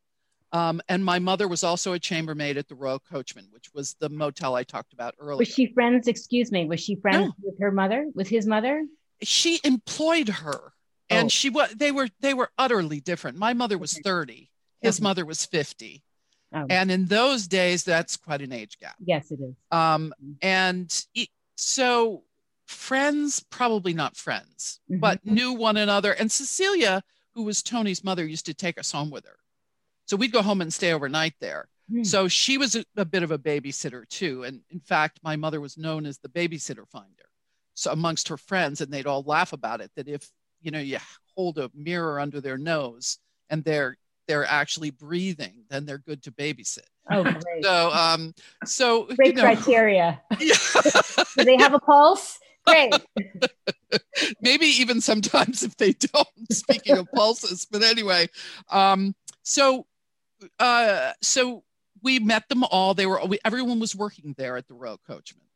Um, 0.56 0.81
and 0.88 1.05
my 1.05 1.19
mother 1.19 1.49
was 1.49 1.62
also 1.62 1.93
a 1.93 1.99
chambermaid 1.99 2.56
at 2.56 2.67
the 2.67 2.75
Royal 2.75 2.99
Coachman, 2.99 3.47
which 3.50 3.75
was 3.75 3.94
the 4.00 4.08
motel 4.08 4.55
I 4.55 4.62
talked 4.62 4.94
about 4.94 5.14
earlier. 5.19 5.37
Was 5.37 5.49
she 5.49 5.67
friends? 5.75 6.08
Excuse 6.08 6.50
me. 6.50 6.64
Was 6.64 6.81
she 6.81 6.97
friends 6.97 7.26
no. 7.26 7.32
with 7.43 7.61
her 7.61 7.70
mother? 7.70 8.06
With 8.14 8.29
his 8.29 8.47
mother? 8.47 8.87
She 9.23 9.61
employed 9.64 10.31
her, 10.31 10.73
and 11.11 11.26
oh. 11.26 11.29
she 11.29 11.50
was. 11.50 11.75
They 11.75 11.93
were 11.93 12.08
they 12.20 12.32
were 12.32 12.50
utterly 12.56 13.00
different. 13.00 13.37
My 13.37 13.53
mother 13.53 13.76
was 13.76 13.99
thirty. 13.99 14.50
His 14.81 14.99
okay. 14.99 15.03
mother 15.03 15.26
was 15.26 15.44
fifty. 15.44 16.03
Oh. 16.55 16.64
And 16.70 16.91
in 16.91 17.05
those 17.06 17.49
days, 17.49 17.85
that's 17.85 18.17
quite 18.17 18.41
an 18.41 18.53
age 18.53 18.79
gap. 18.79 18.97
Yes, 19.05 19.31
it 19.31 19.41
is. 19.41 19.55
Um, 19.70 20.14
mm-hmm. 20.23 20.32
and 20.41 21.05
it, 21.14 21.29
so 21.56 22.23
friends, 22.67 23.44
probably 23.51 23.93
not 23.93 24.17
friends, 24.17 24.81
mm-hmm. 24.91 25.01
but 25.01 25.27
knew 25.27 25.53
one 25.53 25.77
another. 25.77 26.13
And 26.13 26.32
Cecilia, 26.32 27.03
who 27.34 27.43
was 27.43 27.63
Tony's 27.63 28.03
mother, 28.03 28.25
used 28.25 28.46
to 28.46 28.55
take 28.55 28.79
us 28.79 28.91
home 28.91 29.10
with 29.10 29.27
her. 29.27 29.36
So 30.06 30.17
we'd 30.17 30.32
go 30.32 30.43
home 30.43 30.60
and 30.60 30.72
stay 30.72 30.93
overnight 30.93 31.34
there. 31.41 31.69
Mm. 31.93 32.06
So 32.06 32.29
she 32.29 32.58
was 32.58 32.75
a, 32.75 32.84
a, 32.96 33.05
bit 33.05 33.22
of 33.22 33.31
a 33.31 33.39
babysitter 33.39 34.08
too. 34.08 34.44
And 34.44 34.60
in 34.70 34.81
fact, 34.81 35.20
my 35.22 35.36
mother 35.36 35.60
was 35.60 35.77
known 35.77 36.06
as 36.06 36.19
the 36.19 36.29
babysitter 36.29 36.89
finder. 36.89 37.29
So 37.75 37.93
amongst 37.93 38.29
her 38.29 38.36
friends, 38.36 38.81
and 38.81 38.93
they'd 38.93 39.06
all 39.06 39.22
laugh 39.22 39.53
about 39.53 39.81
it 39.81 39.91
that 39.96 40.08
if 40.08 40.29
you 40.63 40.70
know 40.70 40.79
you 40.79 40.98
hold 41.36 41.58
a 41.58 41.70
mirror 41.75 42.19
under 42.19 42.41
their 42.41 42.56
nose 42.56 43.19
and 43.51 43.63
they're 43.63 43.96
they're 44.27 44.46
actually 44.46 44.91
breathing, 44.91 45.65
then 45.70 45.86
they're 45.86 45.98
good 45.98 46.22
to 46.25 46.32
babysit. 46.32 46.81
Oh, 47.10 47.22
great. 47.22 47.63
So, 47.63 47.91
um, 47.93 48.34
so 48.65 49.05
great 49.05 49.29
you 49.29 49.34
know, 49.34 49.43
criteria. 49.43 50.20
Yeah. 50.41 50.56
Do 51.36 51.44
they 51.44 51.56
have 51.56 51.75
a 51.75 51.79
pulse? 51.79 52.39
Great. 52.67 52.94
Maybe 54.41 54.67
even 54.67 55.01
sometimes 55.01 55.63
if 55.63 55.77
they 55.77 55.93
don't. 55.93 56.53
Speaking 56.53 56.98
of 56.98 57.06
pulses, 57.15 57.67
but 57.70 57.82
anyway, 57.82 58.29
um, 58.70 59.15
so 59.43 59.86
uh, 60.58 61.12
so 61.22 61.64
we 62.02 62.19
met 62.19 62.48
them 62.48 62.64
all. 62.64 62.94
They 62.94 63.06
were 63.06 63.24
we, 63.26 63.38
everyone 63.44 63.81
was 63.81 63.94
working 63.94 64.34
there 64.36 64.56
at 64.56 64.69
the 64.69 64.74
Royal 64.74 65.00
Coachman, 65.06 65.46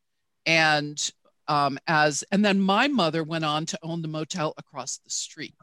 and 0.47 1.11
um, 1.49 1.79
as 1.87 2.25
and 2.31 2.45
then 2.45 2.61
my 2.61 2.89
mother 2.89 3.23
went 3.25 3.45
on 3.45 3.67
to 3.67 3.79
own 3.83 4.03
the 4.03 4.09
motel 4.09 4.55
across 4.57 4.99
the 4.99 5.11
street, 5.11 5.55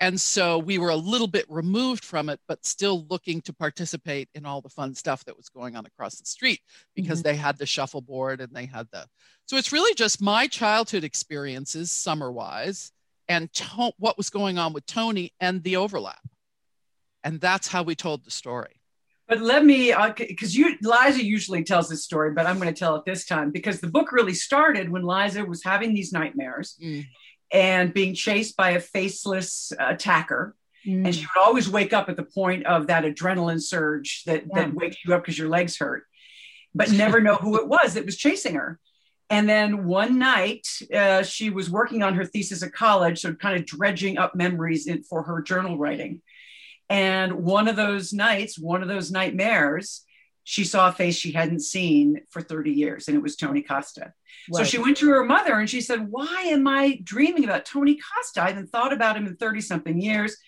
and 0.00 0.20
so 0.20 0.58
we 0.58 0.78
were 0.78 0.90
a 0.90 0.96
little 0.96 1.26
bit 1.26 1.44
removed 1.48 2.04
from 2.04 2.28
it, 2.28 2.40
but 2.46 2.64
still 2.64 3.06
looking 3.08 3.40
to 3.42 3.52
participate 3.52 4.28
in 4.34 4.46
all 4.46 4.60
the 4.60 4.68
fun 4.68 4.94
stuff 4.94 5.24
that 5.24 5.36
was 5.36 5.48
going 5.48 5.76
on 5.76 5.86
across 5.86 6.16
the 6.16 6.26
street 6.26 6.60
because 6.94 7.20
mm-hmm. 7.20 7.28
they 7.28 7.36
had 7.36 7.58
the 7.58 7.66
shuffleboard 7.66 8.40
and 8.40 8.52
they 8.52 8.66
had 8.66 8.86
the. 8.92 9.06
So 9.46 9.56
it's 9.56 9.72
really 9.72 9.94
just 9.94 10.22
my 10.22 10.46
childhood 10.46 11.04
experiences, 11.04 11.90
summer 11.90 12.30
wise, 12.30 12.92
and 13.28 13.52
to- 13.54 13.92
what 13.98 14.16
was 14.16 14.30
going 14.30 14.58
on 14.58 14.72
with 14.72 14.86
Tony 14.86 15.32
and 15.40 15.62
the 15.62 15.76
overlap 15.76 16.20
and 17.24 17.40
that's 17.40 17.68
how 17.68 17.82
we 17.82 17.94
told 17.94 18.24
the 18.24 18.30
story 18.30 18.80
but 19.26 19.40
let 19.40 19.64
me 19.64 19.94
because 20.16 20.56
uh, 20.56 20.58
you 20.58 20.76
liza 20.82 21.24
usually 21.24 21.62
tells 21.62 21.88
this 21.88 22.04
story 22.04 22.32
but 22.32 22.46
i'm 22.46 22.58
going 22.58 22.72
to 22.72 22.78
tell 22.78 22.96
it 22.96 23.04
this 23.04 23.26
time 23.26 23.50
because 23.50 23.80
the 23.80 23.86
book 23.86 24.12
really 24.12 24.34
started 24.34 24.88
when 24.88 25.02
liza 25.02 25.44
was 25.44 25.62
having 25.62 25.94
these 25.94 26.12
nightmares 26.12 26.76
mm. 26.82 27.04
and 27.52 27.92
being 27.94 28.14
chased 28.14 28.56
by 28.56 28.70
a 28.70 28.80
faceless 28.80 29.72
attacker 29.78 30.54
mm. 30.86 31.04
and 31.04 31.14
she 31.14 31.22
would 31.22 31.44
always 31.44 31.68
wake 31.68 31.92
up 31.92 32.08
at 32.08 32.16
the 32.16 32.24
point 32.24 32.64
of 32.66 32.86
that 32.86 33.04
adrenaline 33.04 33.60
surge 33.60 34.24
that, 34.24 34.44
yeah. 34.46 34.62
that 34.62 34.74
wakes 34.74 34.96
you 35.04 35.14
up 35.14 35.22
because 35.22 35.38
your 35.38 35.48
legs 35.48 35.76
hurt 35.78 36.04
but 36.74 36.90
never 36.92 37.20
know 37.20 37.36
who 37.36 37.60
it 37.60 37.68
was 37.68 37.94
that 37.94 38.06
was 38.06 38.16
chasing 38.16 38.54
her 38.54 38.78
and 39.30 39.46
then 39.46 39.84
one 39.84 40.18
night, 40.18 40.66
uh, 40.94 41.22
she 41.22 41.50
was 41.50 41.68
working 41.68 42.02
on 42.02 42.14
her 42.14 42.24
thesis 42.24 42.62
at 42.62 42.72
college, 42.72 43.20
so 43.20 43.34
kind 43.34 43.58
of 43.58 43.66
dredging 43.66 44.16
up 44.16 44.34
memories 44.34 44.86
in, 44.86 45.02
for 45.02 45.22
her 45.22 45.42
journal 45.42 45.76
writing 45.76 46.22
And 46.90 47.44
one 47.44 47.68
of 47.68 47.76
those 47.76 48.12
nights, 48.12 48.58
one 48.58 48.82
of 48.82 48.88
those 48.88 49.10
nightmares, 49.10 50.04
she 50.44 50.64
saw 50.64 50.88
a 50.88 50.92
face 50.92 51.14
she 51.14 51.32
hadn't 51.32 51.60
seen 51.60 52.22
for 52.30 52.40
30 52.40 52.70
years, 52.72 53.08
and 53.08 53.16
it 53.16 53.22
was 53.22 53.36
Tony 53.36 53.60
Costa. 53.60 54.14
Right. 54.50 54.58
So 54.58 54.64
she 54.64 54.78
went 54.78 54.96
to 54.98 55.10
her 55.10 55.22
mother 55.22 55.54
and 55.54 55.68
she 55.68 55.82
said, 55.82 56.08
Why 56.08 56.44
am 56.46 56.66
I 56.66 57.00
dreaming 57.04 57.44
about 57.44 57.66
Tony 57.66 57.96
Costa? 57.98 58.42
I 58.42 58.48
haven't 58.48 58.70
thought 58.70 58.94
about 58.94 59.16
him 59.16 59.26
in 59.26 59.36
30 59.36 59.60
something 59.60 60.00
years. 60.00 60.38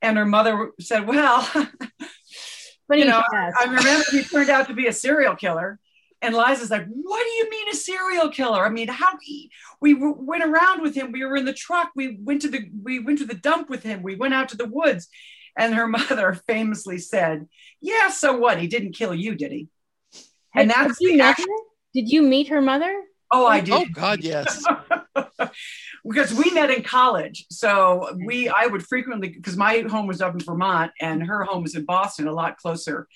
And 0.00 0.16
her 0.16 0.24
mother 0.24 0.70
said, 0.78 1.08
Well, 1.08 1.48
you 2.92 3.04
know, 3.04 3.20
I 3.32 3.64
remember 3.64 4.04
he 4.12 4.22
turned 4.22 4.50
out 4.50 4.68
to 4.68 4.74
be 4.74 4.86
a 4.86 4.92
serial 4.92 5.34
killer. 5.34 5.80
And 6.20 6.36
Liza's 6.36 6.70
like, 6.70 6.86
"What 6.86 7.24
do 7.24 7.30
you 7.30 7.50
mean 7.50 7.68
a 7.68 7.74
serial 7.74 8.28
killer? 8.28 8.64
I 8.64 8.68
mean, 8.68 8.86
how 8.86 9.18
he, 9.20 9.50
we 9.80 9.94
went 9.94 10.44
around 10.44 10.80
with 10.80 10.94
him. 10.94 11.10
We 11.10 11.24
were 11.24 11.34
in 11.34 11.44
the 11.44 11.52
truck. 11.52 11.90
We 11.96 12.16
went 12.22 12.42
to 12.42 12.48
the 12.48 12.70
we 12.80 13.00
went 13.00 13.18
to 13.18 13.26
the 13.26 13.34
dump 13.34 13.68
with 13.68 13.82
him. 13.82 14.04
We 14.04 14.14
went 14.14 14.32
out 14.32 14.48
to 14.50 14.56
the 14.56 14.68
woods." 14.68 15.08
And 15.56 15.74
her 15.74 15.86
mother 15.98 16.34
famously 16.46 16.98
said, 16.98 17.48
"Yeah, 17.80 18.10
so 18.10 18.36
what? 18.36 18.60
He 18.60 18.66
didn't 18.66 18.92
kill 18.92 19.14
you, 19.14 19.34
did 19.34 19.52
he?" 19.52 19.68
And 20.54 20.70
that's 20.70 20.98
the 20.98 21.20
actual. 21.20 21.46
Did 21.94 22.10
you 22.10 22.22
meet 22.22 22.48
her 22.48 22.62
mother? 22.62 23.04
Oh, 23.30 23.46
I 23.46 23.60
did. 23.60 23.72
Oh 23.72 23.86
God, 23.92 24.20
yes. 24.20 24.64
because 26.06 26.34
we 26.34 26.50
met 26.50 26.70
in 26.70 26.82
college. 26.82 27.46
So 27.50 28.14
we, 28.26 28.48
I 28.48 28.66
would 28.66 28.86
frequently, 28.86 29.28
because 29.28 29.56
my 29.56 29.84
home 29.88 30.06
was 30.06 30.20
up 30.20 30.34
in 30.34 30.40
Vermont 30.40 30.92
and 31.00 31.22
her 31.22 31.44
home 31.44 31.62
was 31.62 31.74
in 31.74 31.84
Boston, 31.84 32.28
a 32.28 32.32
lot 32.32 32.58
closer 32.58 33.08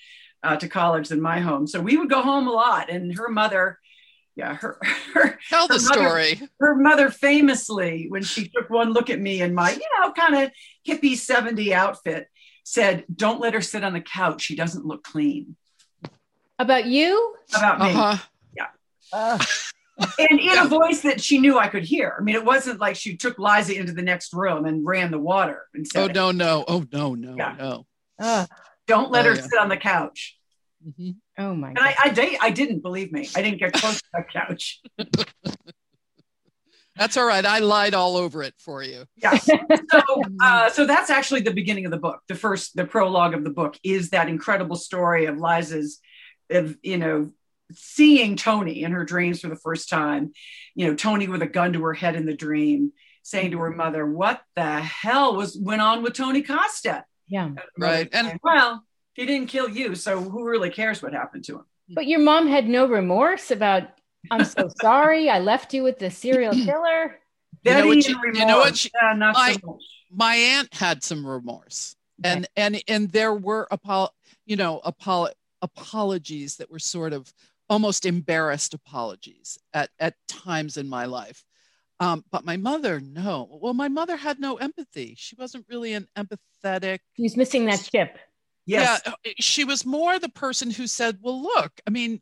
uh, 0.43 0.55
to 0.57 0.67
college 0.67 1.09
than 1.09 1.21
my 1.21 1.39
home. 1.39 1.67
So 1.67 1.79
we 1.79 1.97
would 1.97 2.09
go 2.09 2.21
home 2.21 2.47
a 2.47 2.51
lot. 2.51 2.89
And 2.89 3.15
her 3.17 3.29
mother, 3.29 3.79
yeah, 4.37 4.55
her, 4.55 4.77
her 5.13 5.39
tell 5.49 5.67
the 5.67 5.73
her 5.73 5.79
story. 5.79 6.35
Mother, 6.35 6.51
her 6.59 6.75
mother 6.75 7.09
famously, 7.09 8.05
when 8.07 8.23
she 8.23 8.47
took 8.47 8.69
one 8.69 8.93
look 8.93 9.09
at 9.09 9.19
me 9.19 9.41
in 9.41 9.53
my, 9.53 9.71
you 9.71 9.87
know, 9.99 10.11
kind 10.11 10.35
of 10.35 10.51
hippie 10.87 11.17
70 11.17 11.73
outfit, 11.73 12.27
said, 12.63 13.03
Don't 13.13 13.41
let 13.41 13.53
her 13.53 13.61
sit 13.61 13.83
on 13.83 13.93
the 13.93 14.01
couch. 14.01 14.43
She 14.43 14.55
doesn't 14.55 14.85
look 14.85 15.03
clean. 15.03 15.55
About 16.59 16.85
you? 16.85 17.35
About 17.55 17.79
me. 17.79 17.87
Uh-huh. 17.87 18.17
Yeah. 18.55 18.67
Uh 19.11 19.39
and 20.19 20.39
in 20.39 20.57
a 20.59 20.67
voice 20.67 21.01
that 21.01 21.19
she 21.19 21.39
knew 21.39 21.57
I 21.57 21.67
could 21.67 21.83
hear. 21.83 22.15
I 22.19 22.21
mean, 22.21 22.35
it 22.35 22.45
wasn't 22.45 22.79
like 22.79 22.95
she 22.95 23.17
took 23.17 23.39
Liza 23.39 23.75
into 23.75 23.93
the 23.93 24.03
next 24.03 24.31
room 24.31 24.65
and 24.65 24.85
ran 24.85 25.09
the 25.09 25.17
water 25.17 25.63
and 25.73 25.87
said, 25.87 26.15
"Oh 26.15 26.29
no, 26.29 26.31
no, 26.31 26.65
oh 26.67 26.85
no, 26.91 27.15
no, 27.15 27.35
yeah. 27.35 27.55
no." 27.57 27.85
Uh, 28.19 28.45
Don't 28.85 29.09
let 29.09 29.25
oh, 29.25 29.29
her 29.29 29.35
yeah. 29.35 29.41
sit 29.41 29.59
on 29.59 29.69
the 29.69 29.77
couch. 29.77 30.37
Mm-hmm. 30.87 31.11
Oh 31.37 31.53
my! 31.53 31.69
And 31.69 31.77
God. 31.77 31.85
I, 31.85 31.95
I, 32.05 32.09
did, 32.09 32.37
I 32.41 32.49
didn't 32.51 32.79
believe 32.79 33.11
me. 33.11 33.29
I 33.35 33.41
didn't 33.41 33.59
get 33.59 33.73
close 33.73 34.01
to 34.01 34.07
that 34.13 34.29
couch. 34.31 34.81
That's 36.97 37.15
all 37.15 37.25
right. 37.25 37.45
I 37.45 37.59
lied 37.59 37.93
all 37.93 38.17
over 38.17 38.41
it 38.41 38.55
for 38.57 38.83
you. 38.83 39.05
Yeah. 39.17 39.37
So, 39.89 40.21
uh, 40.41 40.69
so 40.69 40.85
that's 40.85 41.09
actually 41.09 41.41
the 41.41 41.53
beginning 41.53 41.85
of 41.85 41.91
the 41.91 41.97
book. 41.97 42.19
The 42.27 42.35
first, 42.35 42.75
the 42.75 42.85
prologue 42.85 43.33
of 43.33 43.45
the 43.45 43.49
book 43.49 43.77
is 43.83 44.09
that 44.09 44.27
incredible 44.27 44.75
story 44.75 45.27
of 45.27 45.37
Liza's, 45.37 46.01
of 46.49 46.75
you 46.83 46.97
know, 46.97 47.31
seeing 47.71 48.35
Tony 48.35 48.83
in 48.83 48.91
her 48.91 49.05
dreams 49.05 49.39
for 49.39 49.47
the 49.47 49.55
first 49.55 49.87
time, 49.87 50.33
you 50.75 50.87
know, 50.87 50.95
Tony 50.95 51.27
with 51.29 51.41
a 51.41 51.47
gun 51.47 51.71
to 51.73 51.83
her 51.83 51.93
head 51.93 52.17
in 52.17 52.25
the 52.25 52.35
dream, 52.35 52.91
saying 53.23 53.51
to 53.51 53.59
her 53.59 53.71
mother, 53.71 54.05
"What 54.05 54.41
the 54.55 54.81
hell 54.81 55.37
was 55.37 55.57
went 55.57 55.81
on 55.81 56.03
with 56.03 56.13
Tony 56.13 56.41
Costa?" 56.41 57.05
Yeah, 57.27 57.51
right. 57.77 58.09
And 58.11 58.37
well, 58.43 58.83
he 59.17 59.25
didn't 59.25 59.47
kill 59.47 59.67
you, 59.67 59.95
so 59.95 60.21
who 60.21 60.45
really 60.45 60.69
cares 60.69 61.01
what 61.01 61.11
happened 61.11 61.43
to 61.45 61.55
him? 61.55 61.65
But 61.89 62.05
your 62.05 62.19
mom 62.19 62.47
had 62.47 62.69
no 62.69 62.85
remorse 62.85 63.51
about. 63.51 63.89
I'm 64.31 64.45
so 64.45 64.69
sorry. 64.81 65.29
I 65.29 65.39
left 65.39 65.73
you 65.73 65.83
with 65.83 65.99
the 65.99 66.09
serial 66.09 66.53
killer. 66.65 67.19
You 67.63 67.73
know 67.73 67.87
what, 67.87 68.03
she, 68.03 68.11
you 68.11 68.45
know 68.45 68.59
what 68.59 68.77
she, 68.77 68.89
uh, 69.01 69.15
my, 69.15 69.57
so 69.61 69.79
my 70.11 70.35
aunt 70.35 70.73
had 70.73 71.03
some 71.03 71.25
remorse, 71.25 71.95
okay. 72.23 72.33
and 72.33 72.47
and 72.55 72.83
and 72.87 73.11
there 73.11 73.33
were 73.33 73.67
apo- 73.71 74.09
you 74.45 74.55
know 74.55 74.79
apolo- 74.85 75.33
apologies 75.61 76.57
that 76.57 76.71
were 76.71 76.79
sort 76.79 77.11
of 77.11 77.33
almost 77.69 78.05
embarrassed 78.05 78.73
apologies 78.73 79.57
at, 79.73 79.89
at 79.99 80.13
times 80.27 80.77
in 80.77 80.87
my 80.87 81.05
life. 81.05 81.43
Um, 81.99 82.23
but 82.31 82.45
my 82.45 82.57
mother, 82.57 83.01
no. 83.01 83.59
Well, 83.61 83.73
my 83.73 83.87
mother 83.87 84.15
had 84.15 84.39
no 84.39 84.55
empathy. 84.57 85.15
She 85.17 85.35
wasn't 85.35 85.65
really 85.67 85.93
an 85.93 86.07
empathetic. 86.15 86.99
She 87.15 87.23
was 87.23 87.35
missing 87.35 87.65
that 87.65 87.89
chip. 87.91 88.17
Yes. 88.67 89.01
Yeah, 89.05 89.31
she 89.39 89.63
was 89.63 89.85
more 89.85 90.19
the 90.19 90.29
person 90.29 90.69
who 90.69 90.87
said, 90.87 91.17
"Well, 91.21 91.41
look, 91.41 91.71
I 91.87 91.89
mean, 91.89 92.21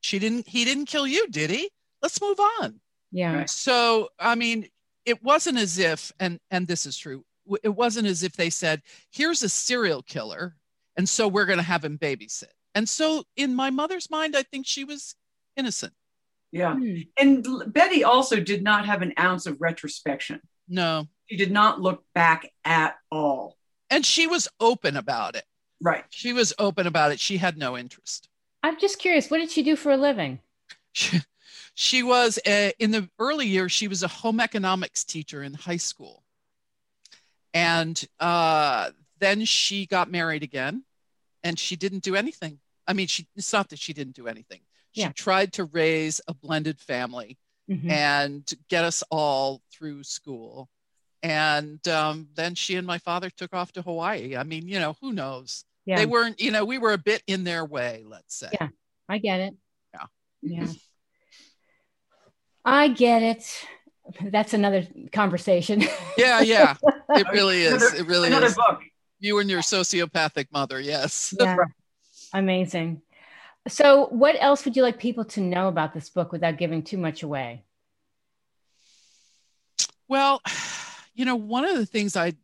she 0.00 0.18
didn't. 0.18 0.48
He 0.48 0.64
didn't 0.64 0.86
kill 0.86 1.06
you, 1.06 1.28
did 1.28 1.50
he? 1.50 1.70
Let's 2.02 2.20
move 2.20 2.38
on." 2.60 2.80
Yeah. 3.12 3.44
So, 3.46 4.08
I 4.18 4.34
mean, 4.34 4.68
it 5.06 5.22
wasn't 5.22 5.58
as 5.58 5.78
if, 5.78 6.12
and 6.18 6.40
and 6.50 6.66
this 6.66 6.84
is 6.84 6.98
true. 6.98 7.24
It 7.62 7.68
wasn't 7.68 8.08
as 8.08 8.22
if 8.24 8.32
they 8.32 8.50
said, 8.50 8.82
"Here's 9.12 9.42
a 9.42 9.48
serial 9.48 10.02
killer, 10.02 10.56
and 10.96 11.08
so 11.08 11.28
we're 11.28 11.46
going 11.46 11.58
to 11.58 11.62
have 11.62 11.84
him 11.84 11.96
babysit." 11.96 12.50
And 12.74 12.88
so, 12.88 13.22
in 13.36 13.54
my 13.54 13.70
mother's 13.70 14.10
mind, 14.10 14.36
I 14.36 14.42
think 14.42 14.66
she 14.66 14.82
was 14.84 15.14
innocent. 15.56 15.92
Yeah. 16.50 16.74
Hmm. 16.74 16.96
And 17.16 17.72
Betty 17.72 18.02
also 18.04 18.40
did 18.40 18.62
not 18.62 18.86
have 18.86 19.02
an 19.02 19.12
ounce 19.18 19.46
of 19.46 19.60
retrospection. 19.60 20.40
No. 20.68 21.06
She 21.30 21.36
did 21.36 21.50
not 21.50 21.80
look 21.80 22.04
back 22.14 22.50
at 22.64 22.96
all. 23.10 23.56
And 23.90 24.04
she 24.04 24.26
was 24.26 24.48
open 24.60 24.96
about 24.96 25.36
it. 25.36 25.44
Right. 25.84 26.04
She 26.10 26.32
was 26.32 26.52
open 26.58 26.86
about 26.86 27.12
it. 27.12 27.20
She 27.20 27.36
had 27.36 27.56
no 27.56 27.78
interest. 27.78 28.28
I'm 28.62 28.78
just 28.80 28.98
curious, 28.98 29.30
what 29.30 29.38
did 29.38 29.50
she 29.50 29.62
do 29.62 29.76
for 29.76 29.92
a 29.92 29.96
living? 29.96 30.40
She, 30.92 31.20
she 31.74 32.02
was, 32.02 32.38
a, 32.46 32.72
in 32.78 32.90
the 32.90 33.08
early 33.18 33.46
years, 33.46 33.70
she 33.70 33.88
was 33.88 34.02
a 34.02 34.08
home 34.08 34.40
economics 34.40 35.04
teacher 35.04 35.42
in 35.42 35.54
high 35.54 35.76
school. 35.76 36.22
And 37.52 38.02
uh, 38.18 38.90
then 39.20 39.44
she 39.44 39.86
got 39.86 40.10
married 40.10 40.42
again 40.42 40.84
and 41.42 41.58
she 41.58 41.76
didn't 41.76 42.02
do 42.02 42.16
anything 42.16 42.58
I 42.86 42.92
mean, 42.92 43.06
she 43.06 43.26
it's 43.36 43.52
not 43.52 43.70
that 43.70 43.78
she 43.78 43.92
didn't 43.92 44.16
do 44.16 44.26
anything. 44.26 44.60
She 44.92 45.02
yeah. 45.02 45.12
tried 45.14 45.52
to 45.54 45.64
raise 45.64 46.20
a 46.28 46.34
blended 46.34 46.80
family 46.80 47.38
mm-hmm. 47.68 47.90
and 47.90 48.50
get 48.68 48.84
us 48.84 49.02
all 49.10 49.60
through 49.72 50.04
school. 50.04 50.68
And 51.22 51.86
um, 51.88 52.28
then 52.34 52.54
she 52.54 52.76
and 52.76 52.86
my 52.86 52.98
father 52.98 53.30
took 53.30 53.54
off 53.54 53.72
to 53.72 53.82
Hawaii. 53.82 54.36
I 54.36 54.44
mean, 54.44 54.68
you 54.68 54.78
know, 54.78 54.96
who 55.00 55.12
knows? 55.12 55.64
Yeah. 55.86 55.96
They 55.96 56.06
weren't, 56.06 56.40
you 56.40 56.50
know, 56.50 56.64
we 56.64 56.78
were 56.78 56.92
a 56.92 56.98
bit 56.98 57.22
in 57.26 57.44
their 57.44 57.64
way, 57.64 58.04
let's 58.06 58.34
say. 58.34 58.48
Yeah, 58.52 58.68
I 59.08 59.18
get 59.18 59.40
it. 59.40 59.54
Yeah. 59.92 60.06
Yeah. 60.42 60.72
I 62.64 62.88
get 62.88 63.22
it. 63.22 63.66
That's 64.22 64.54
another 64.54 64.86
conversation. 65.12 65.82
Yeah, 66.16 66.42
yeah. 66.42 66.76
It 67.10 67.26
really 67.32 67.62
is. 67.62 67.82
Another, 67.82 67.96
it 67.96 68.06
really 68.06 68.28
another 68.28 68.46
is. 68.46 68.54
book. 68.54 68.80
You 69.18 69.40
and 69.40 69.50
your 69.50 69.62
sociopathic 69.62 70.46
mother, 70.52 70.80
yes. 70.80 71.34
Yeah. 71.40 71.56
Amazing. 72.32 73.02
So, 73.66 74.06
what 74.06 74.36
else 74.38 74.64
would 74.64 74.76
you 74.76 74.82
like 74.84 75.00
people 75.00 75.24
to 75.24 75.40
know 75.40 75.66
about 75.66 75.92
this 75.92 76.08
book 76.08 76.30
without 76.30 76.56
giving 76.56 76.84
too 76.84 76.98
much 76.98 77.24
away? 77.24 77.64
Well, 80.06 80.40
you 81.14 81.24
know, 81.24 81.36
one 81.36 81.64
of 81.64 81.76
the 81.76 81.86
things 81.86 82.16
I 82.16 82.34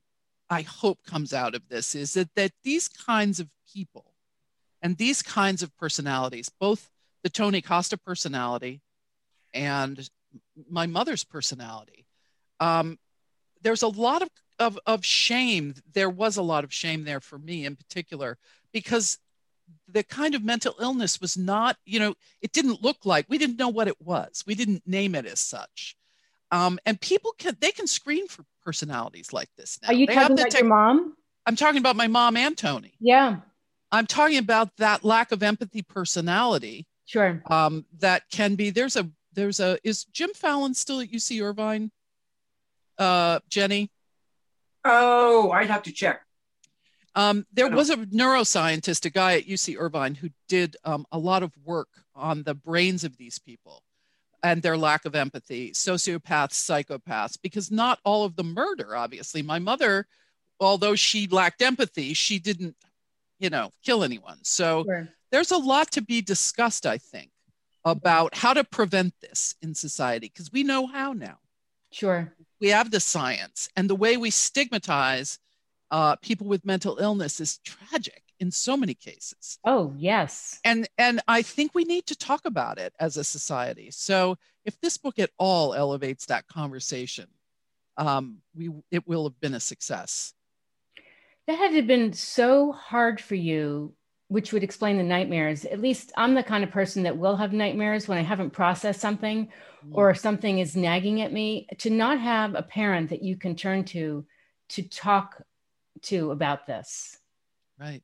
I 0.50 0.62
hope 0.62 1.04
comes 1.06 1.32
out 1.32 1.54
of 1.54 1.68
this 1.68 1.94
is 1.94 2.14
that 2.14 2.34
that 2.34 2.50
these 2.64 2.88
kinds 2.88 3.38
of 3.38 3.48
people 3.72 4.12
and 4.82 4.96
these 4.96 5.22
kinds 5.22 5.62
of 5.62 5.76
personalities, 5.76 6.50
both 6.60 6.90
the 7.22 7.30
Tony 7.30 7.62
Costa 7.62 7.96
personality 7.96 8.80
and 9.54 10.10
my 10.68 10.86
mother's 10.86 11.22
personality, 11.22 12.04
um, 12.58 12.98
there's 13.62 13.82
a 13.82 13.88
lot 13.88 14.22
of, 14.22 14.28
of 14.58 14.78
of 14.86 15.04
shame. 15.04 15.74
There 15.92 16.10
was 16.10 16.36
a 16.36 16.42
lot 16.42 16.64
of 16.64 16.74
shame 16.74 17.04
there 17.04 17.20
for 17.20 17.38
me 17.38 17.64
in 17.64 17.76
particular 17.76 18.36
because 18.72 19.18
the 19.86 20.02
kind 20.02 20.34
of 20.34 20.42
mental 20.42 20.74
illness 20.80 21.20
was 21.20 21.36
not, 21.36 21.76
you 21.84 22.00
know, 22.00 22.14
it 22.40 22.50
didn't 22.52 22.82
look 22.82 23.04
like 23.04 23.26
we 23.28 23.38
didn't 23.38 23.58
know 23.58 23.68
what 23.68 23.88
it 23.88 24.00
was. 24.00 24.42
We 24.46 24.56
didn't 24.56 24.82
name 24.84 25.14
it 25.14 25.26
as 25.26 25.38
such. 25.38 25.96
Um, 26.50 26.80
and 26.84 27.00
people 27.00 27.32
can 27.38 27.56
they 27.60 27.70
can 27.70 27.86
screen 27.86 28.26
for 28.26 28.44
personalities 28.62 29.32
like 29.32 29.48
this 29.56 29.78
now. 29.82 29.88
Are 29.88 29.94
you 29.94 30.06
they 30.06 30.14
talking 30.14 30.38
about 30.38 30.54
your 30.54 30.64
mom? 30.64 31.14
I'm 31.46 31.56
talking 31.56 31.78
about 31.78 31.96
my 31.96 32.06
mom 32.06 32.36
and 32.36 32.56
Tony. 32.56 32.94
Yeah. 33.00 33.38
I'm 33.92 34.06
talking 34.06 34.38
about 34.38 34.76
that 34.76 35.04
lack 35.04 35.32
of 35.32 35.42
empathy 35.42 35.82
personality. 35.82 36.86
Sure. 37.06 37.42
Um, 37.50 37.86
that 37.98 38.22
can 38.30 38.54
be 38.54 38.70
there's 38.70 38.96
a 38.96 39.10
there's 39.32 39.60
a 39.60 39.78
is 39.82 40.04
Jim 40.04 40.30
Fallon 40.34 40.74
still 40.74 41.00
at 41.00 41.10
UC 41.10 41.42
Irvine? 41.42 41.90
Uh, 42.98 43.40
Jenny. 43.48 43.90
Oh, 44.84 45.50
I'd 45.50 45.70
have 45.70 45.82
to 45.84 45.92
check. 45.92 46.22
Um, 47.16 47.44
there 47.52 47.68
was 47.68 47.90
a 47.90 47.96
neuroscientist, 47.96 49.04
a 49.04 49.10
guy 49.10 49.34
at 49.34 49.46
UC 49.46 49.76
Irvine, 49.78 50.14
who 50.14 50.30
did 50.48 50.76
um, 50.84 51.04
a 51.10 51.18
lot 51.18 51.42
of 51.42 51.52
work 51.64 51.88
on 52.14 52.44
the 52.44 52.54
brains 52.54 53.02
of 53.02 53.16
these 53.16 53.38
people 53.38 53.82
and 54.42 54.62
their 54.62 54.76
lack 54.76 55.04
of 55.04 55.14
empathy, 55.14 55.72
sociopaths, 55.72 56.52
psychopaths, 56.52 57.38
because 57.42 57.70
not 57.70 57.98
all 58.04 58.24
of 58.24 58.36
them 58.36 58.54
murder, 58.54 58.96
obviously. 58.96 59.42
My 59.42 59.58
mother, 59.58 60.06
although 60.58 60.94
she 60.94 61.26
lacked 61.26 61.62
empathy, 61.62 62.14
she 62.14 62.38
didn't, 62.38 62.76
you 63.38 63.50
know, 63.50 63.70
kill 63.84 64.02
anyone. 64.02 64.38
So 64.42 64.84
sure. 64.84 65.08
there's 65.30 65.50
a 65.50 65.58
lot 65.58 65.90
to 65.92 66.02
be 66.02 66.22
discussed, 66.22 66.86
I 66.86 66.98
think, 66.98 67.30
about 67.84 68.34
how 68.34 68.54
to 68.54 68.64
prevent 68.64 69.14
this 69.20 69.54
in 69.62 69.74
society, 69.74 70.28
because 70.28 70.52
we 70.52 70.62
know 70.62 70.86
how 70.86 71.12
now. 71.12 71.38
Sure. 71.92 72.32
We 72.60 72.68
have 72.68 72.90
the 72.90 73.00
science 73.00 73.68
and 73.76 73.90
the 73.90 73.96
way 73.96 74.16
we 74.16 74.30
stigmatize 74.30 75.38
uh, 75.90 76.16
people 76.16 76.46
with 76.46 76.64
mental 76.64 76.98
illness 76.98 77.40
is 77.40 77.58
tragic 77.58 78.22
in 78.40 78.50
so 78.50 78.76
many 78.76 78.94
cases. 78.94 79.58
Oh, 79.64 79.94
yes. 79.96 80.58
And 80.64 80.88
and 80.98 81.20
I 81.28 81.42
think 81.42 81.74
we 81.74 81.84
need 81.84 82.06
to 82.06 82.16
talk 82.16 82.46
about 82.46 82.78
it 82.78 82.94
as 82.98 83.16
a 83.16 83.24
society. 83.24 83.90
So 83.90 84.36
if 84.64 84.80
this 84.80 84.96
book 84.96 85.18
at 85.18 85.30
all 85.38 85.74
elevates 85.74 86.26
that 86.26 86.48
conversation, 86.48 87.26
um, 87.96 88.38
we 88.56 88.70
it 88.90 89.06
will 89.06 89.24
have 89.24 89.38
been 89.40 89.54
a 89.54 89.60
success. 89.60 90.32
That 91.46 91.58
had 91.58 91.72
to 91.72 91.82
been 91.82 92.12
so 92.12 92.72
hard 92.72 93.20
for 93.20 93.34
you, 93.34 93.94
which 94.28 94.52
would 94.52 94.62
explain 94.62 94.96
the 94.96 95.02
nightmares. 95.02 95.64
At 95.64 95.80
least 95.80 96.12
I'm 96.16 96.34
the 96.34 96.42
kind 96.42 96.64
of 96.64 96.70
person 96.70 97.02
that 97.02 97.18
will 97.18 97.36
have 97.36 97.52
nightmares 97.52 98.08
when 98.08 98.18
I 98.18 98.22
haven't 98.22 98.50
processed 98.50 99.00
something 99.00 99.46
mm. 99.46 99.90
or 99.92 100.14
something 100.14 100.58
is 100.60 100.76
nagging 100.76 101.20
at 101.20 101.32
me. 101.32 101.66
To 101.78 101.90
not 101.90 102.18
have 102.18 102.54
a 102.54 102.62
parent 102.62 103.10
that 103.10 103.22
you 103.22 103.36
can 103.36 103.54
turn 103.54 103.84
to 103.86 104.24
to 104.70 104.82
talk 104.82 105.42
to 106.02 106.30
about 106.30 106.66
this. 106.66 107.18
Right. 107.78 108.02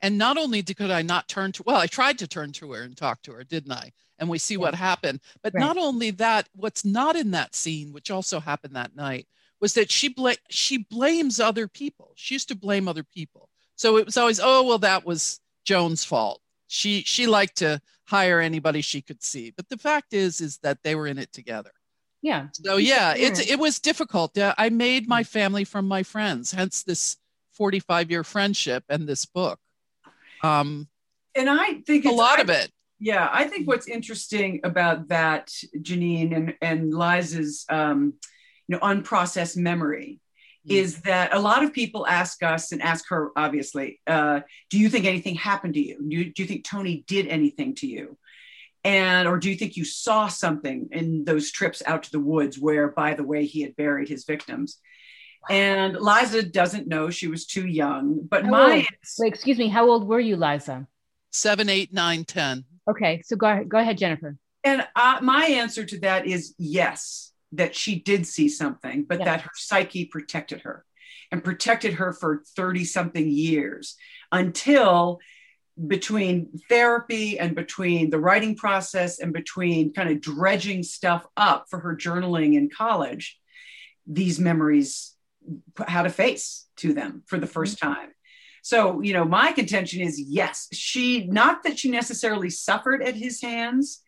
And 0.00 0.16
not 0.16 0.36
only 0.36 0.62
did, 0.62 0.76
could 0.76 0.90
I 0.90 1.02
not 1.02 1.28
turn 1.28 1.52
to, 1.52 1.62
well, 1.64 1.76
I 1.76 1.86
tried 1.86 2.18
to 2.18 2.28
turn 2.28 2.52
to 2.52 2.72
her 2.72 2.82
and 2.82 2.96
talk 2.96 3.22
to 3.22 3.32
her, 3.32 3.44
didn't 3.44 3.72
I? 3.72 3.92
And 4.18 4.28
we 4.28 4.38
see 4.38 4.54
yeah. 4.54 4.60
what 4.60 4.74
happened. 4.74 5.20
But 5.42 5.54
right. 5.54 5.60
not 5.60 5.76
only 5.76 6.10
that, 6.12 6.48
what's 6.54 6.84
not 6.84 7.16
in 7.16 7.32
that 7.32 7.54
scene, 7.54 7.92
which 7.92 8.10
also 8.10 8.40
happened 8.40 8.76
that 8.76 8.94
night, 8.94 9.26
was 9.60 9.74
that 9.74 9.90
she 9.90 10.08
bla- 10.08 10.36
she 10.48 10.78
blames 10.78 11.40
other 11.40 11.66
people. 11.66 12.12
She 12.14 12.34
used 12.34 12.48
to 12.48 12.54
blame 12.54 12.86
other 12.86 13.02
people. 13.02 13.48
So 13.76 13.96
it 13.96 14.06
was 14.06 14.16
always, 14.16 14.40
oh 14.42 14.62
well, 14.64 14.78
that 14.78 15.04
was 15.04 15.40
Joan's 15.64 16.04
fault. 16.04 16.40
She 16.68 17.02
she 17.02 17.26
liked 17.26 17.56
to 17.58 17.80
hire 18.06 18.40
anybody 18.40 18.80
she 18.82 19.02
could 19.02 19.22
see. 19.22 19.52
But 19.56 19.68
the 19.68 19.78
fact 19.78 20.12
is, 20.14 20.40
is 20.40 20.58
that 20.58 20.82
they 20.82 20.94
were 20.94 21.06
in 21.06 21.18
it 21.18 21.32
together. 21.32 21.72
Yeah. 22.22 22.48
So 22.52 22.76
yeah, 22.76 23.14
it's 23.16 23.40
it 23.40 23.58
was 23.58 23.78
difficult. 23.78 24.36
Uh, 24.36 24.54
I 24.58 24.70
made 24.70 25.08
my 25.08 25.24
family 25.24 25.64
from 25.64 25.86
my 25.86 26.02
friends, 26.02 26.52
hence 26.52 26.82
this 26.82 27.16
45 27.52 28.10
year 28.10 28.24
friendship 28.24 28.84
and 28.88 29.08
this 29.08 29.24
book. 29.24 29.58
Um, 30.42 30.88
and 31.34 31.48
I 31.48 31.80
think 31.86 32.04
a 32.04 32.10
lot 32.10 32.38
I, 32.38 32.42
of 32.42 32.50
it. 32.50 32.70
Yeah, 33.00 33.28
I 33.32 33.44
think 33.44 33.68
what's 33.68 33.86
interesting 33.88 34.60
about 34.64 35.08
that, 35.08 35.52
Janine 35.76 36.34
and 36.34 36.54
and 36.60 36.92
Liza's, 36.92 37.64
um, 37.68 38.14
you 38.66 38.76
know, 38.76 38.80
unprocessed 38.80 39.56
memory, 39.56 40.20
mm. 40.68 40.74
is 40.74 41.02
that 41.02 41.34
a 41.34 41.38
lot 41.38 41.62
of 41.62 41.72
people 41.72 42.06
ask 42.06 42.42
us 42.42 42.72
and 42.72 42.82
ask 42.82 43.08
her, 43.08 43.30
obviously, 43.36 44.00
uh, 44.06 44.40
do 44.68 44.78
you 44.78 44.88
think 44.88 45.04
anything 45.04 45.36
happened 45.36 45.74
to 45.74 45.80
you? 45.80 45.98
Do, 46.08 46.16
you? 46.16 46.32
do 46.32 46.42
you 46.42 46.48
think 46.48 46.64
Tony 46.64 47.04
did 47.06 47.28
anything 47.28 47.74
to 47.76 47.86
you? 47.86 48.18
And 48.84 49.28
or 49.28 49.38
do 49.38 49.50
you 49.50 49.56
think 49.56 49.76
you 49.76 49.84
saw 49.84 50.28
something 50.28 50.88
in 50.92 51.24
those 51.24 51.50
trips 51.50 51.82
out 51.84 52.04
to 52.04 52.10
the 52.10 52.20
woods 52.20 52.58
where, 52.58 52.88
by 52.88 53.14
the 53.14 53.24
way, 53.24 53.44
he 53.44 53.62
had 53.62 53.76
buried 53.76 54.08
his 54.08 54.24
victims? 54.24 54.78
And 55.50 55.96
Liza 55.96 56.42
doesn't 56.42 56.88
know 56.88 57.10
she 57.10 57.28
was 57.28 57.46
too 57.46 57.66
young. 57.66 58.26
But 58.28 58.44
how 58.44 58.50
my 58.50 58.86
wait, 59.18 59.32
excuse 59.32 59.58
me, 59.58 59.68
how 59.68 59.88
old 59.88 60.06
were 60.06 60.20
you, 60.20 60.36
Liza? 60.36 60.86
Seven, 61.30 61.68
eight, 61.68 61.92
nine, 61.92 62.24
ten. 62.24 62.64
Okay, 62.88 63.22
so 63.24 63.36
go 63.36 63.64
go 63.64 63.78
ahead, 63.78 63.98
Jennifer. 63.98 64.36
And 64.64 64.86
uh, 64.96 65.18
my 65.22 65.46
answer 65.46 65.84
to 65.84 65.98
that 66.00 66.26
is 66.26 66.54
yes, 66.58 67.32
that 67.52 67.74
she 67.74 68.00
did 68.00 68.26
see 68.26 68.48
something, 68.48 69.04
but 69.08 69.24
that 69.24 69.42
her 69.42 69.50
psyche 69.54 70.04
protected 70.04 70.62
her 70.62 70.84
and 71.30 71.44
protected 71.44 71.94
her 71.94 72.12
for 72.12 72.42
30 72.56 72.84
something 72.84 73.28
years 73.28 73.96
until 74.32 75.20
between 75.86 76.58
therapy 76.68 77.38
and 77.38 77.54
between 77.54 78.10
the 78.10 78.18
writing 78.18 78.56
process 78.56 79.20
and 79.20 79.32
between 79.32 79.92
kind 79.92 80.10
of 80.10 80.20
dredging 80.20 80.82
stuff 80.82 81.26
up 81.36 81.66
for 81.70 81.78
her 81.78 81.94
journaling 81.94 82.54
in 82.54 82.68
college, 82.68 83.38
these 84.06 84.40
memories 84.40 85.14
had 85.86 86.06
a 86.06 86.10
face 86.10 86.66
to 86.76 86.92
them 86.92 87.22
for 87.26 87.38
the 87.38 87.46
1st 87.46 87.76
mm-hmm. 87.76 87.92
time. 87.92 88.08
So, 88.62 89.00
you 89.00 89.12
know, 89.12 89.24
my 89.24 89.52
contention 89.52 90.02
is 90.02 90.20
yes, 90.20 90.68
she, 90.72 91.26
not 91.26 91.62
that 91.62 91.78
she 91.78 91.90
necessarily 91.90 92.50
suffered 92.50 93.02
at 93.02 93.14
his 93.14 93.40
hands, 93.40 94.02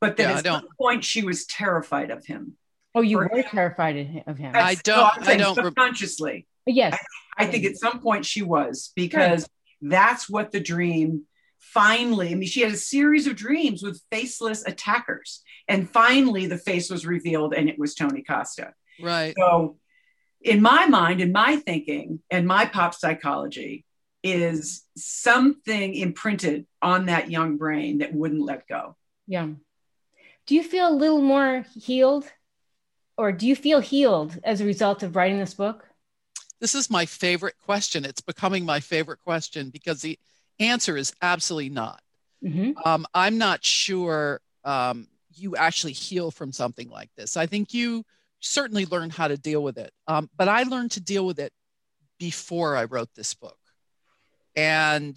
but 0.00 0.16
that 0.16 0.22
yeah, 0.22 0.38
at 0.38 0.44
some 0.44 0.68
point 0.78 1.04
she 1.04 1.22
was 1.22 1.44
terrified 1.46 2.10
of 2.10 2.24
him. 2.24 2.54
Oh, 2.94 3.02
you 3.02 3.18
were 3.18 3.28
him. 3.28 3.44
terrified 3.44 4.24
of 4.26 4.38
him. 4.38 4.52
I 4.54 4.76
don't, 4.76 5.28
I 5.28 5.36
don't 5.36 5.54
subconsciously. 5.54 6.46
Yes. 6.66 6.98
I, 7.36 7.44
I, 7.44 7.46
think 7.46 7.64
at 7.64 7.76
some 7.76 8.00
point 8.00 8.24
she 8.24 8.42
was 8.42 8.92
because 8.96 9.42
right. 9.42 9.90
that's 9.90 10.28
what 10.28 10.52
the 10.52 10.60
dream 10.60 11.24
finally, 11.58 12.30
I 12.30 12.34
mean, 12.34 12.48
she 12.48 12.62
had 12.62 12.72
a 12.72 12.76
series 12.76 13.26
of 13.26 13.36
dreams 13.36 13.82
with 13.82 14.02
faceless 14.10 14.66
attackers. 14.66 15.42
And 15.68 15.88
finally 15.90 16.46
the 16.46 16.58
face 16.58 16.90
was 16.90 17.06
revealed 17.06 17.54
and 17.54 17.68
it 17.68 17.78
was 17.78 17.94
Tony 17.94 18.22
Costa. 18.22 18.72
Right. 19.00 19.34
So 19.38 19.76
in 20.40 20.62
my 20.62 20.86
mind, 20.86 21.20
in 21.20 21.32
my 21.32 21.56
thinking, 21.56 22.20
and 22.30 22.46
my 22.46 22.64
pop 22.66 22.94
psychology 22.94 23.84
is 24.22 24.82
something 24.96 25.94
imprinted 25.94 26.66
on 26.82 27.06
that 27.06 27.30
young 27.30 27.56
brain 27.56 27.98
that 27.98 28.12
wouldn't 28.12 28.42
let 28.42 28.66
go. 28.66 28.96
Yeah. 29.26 29.48
Do 30.46 30.54
you 30.54 30.62
feel 30.62 30.88
a 30.88 30.94
little 30.94 31.20
more 31.20 31.64
healed 31.74 32.30
or 33.16 33.32
do 33.32 33.46
you 33.46 33.56
feel 33.56 33.80
healed 33.80 34.38
as 34.44 34.60
a 34.60 34.64
result 34.64 35.02
of 35.02 35.16
writing 35.16 35.38
this 35.38 35.54
book? 35.54 35.84
This 36.60 36.74
is 36.74 36.90
my 36.90 37.04
favorite 37.04 37.56
question. 37.58 38.04
It's 38.04 38.20
becoming 38.20 38.64
my 38.64 38.80
favorite 38.80 39.20
question 39.20 39.70
because 39.70 40.02
the 40.02 40.18
answer 40.58 40.96
is 40.96 41.12
absolutely 41.22 41.70
not. 41.70 42.00
Mm-hmm. 42.44 42.72
Um, 42.84 43.06
I'm 43.14 43.38
not 43.38 43.64
sure 43.64 44.40
um, 44.64 45.08
you 45.34 45.56
actually 45.56 45.92
heal 45.92 46.30
from 46.30 46.52
something 46.52 46.88
like 46.88 47.10
this. 47.16 47.36
I 47.36 47.46
think 47.46 47.74
you 47.74 48.04
certainly 48.40 48.86
learn 48.86 49.10
how 49.10 49.28
to 49.28 49.36
deal 49.36 49.62
with 49.62 49.78
it. 49.78 49.92
Um, 50.06 50.30
but 50.36 50.48
I 50.48 50.62
learned 50.62 50.92
to 50.92 51.00
deal 51.00 51.26
with 51.26 51.38
it 51.38 51.52
before 52.18 52.76
I 52.76 52.84
wrote 52.84 53.10
this 53.14 53.34
book. 53.34 53.58
And 54.56 55.16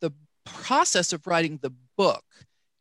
the 0.00 0.12
process 0.44 1.12
of 1.12 1.26
writing 1.26 1.58
the 1.60 1.72
book 1.96 2.24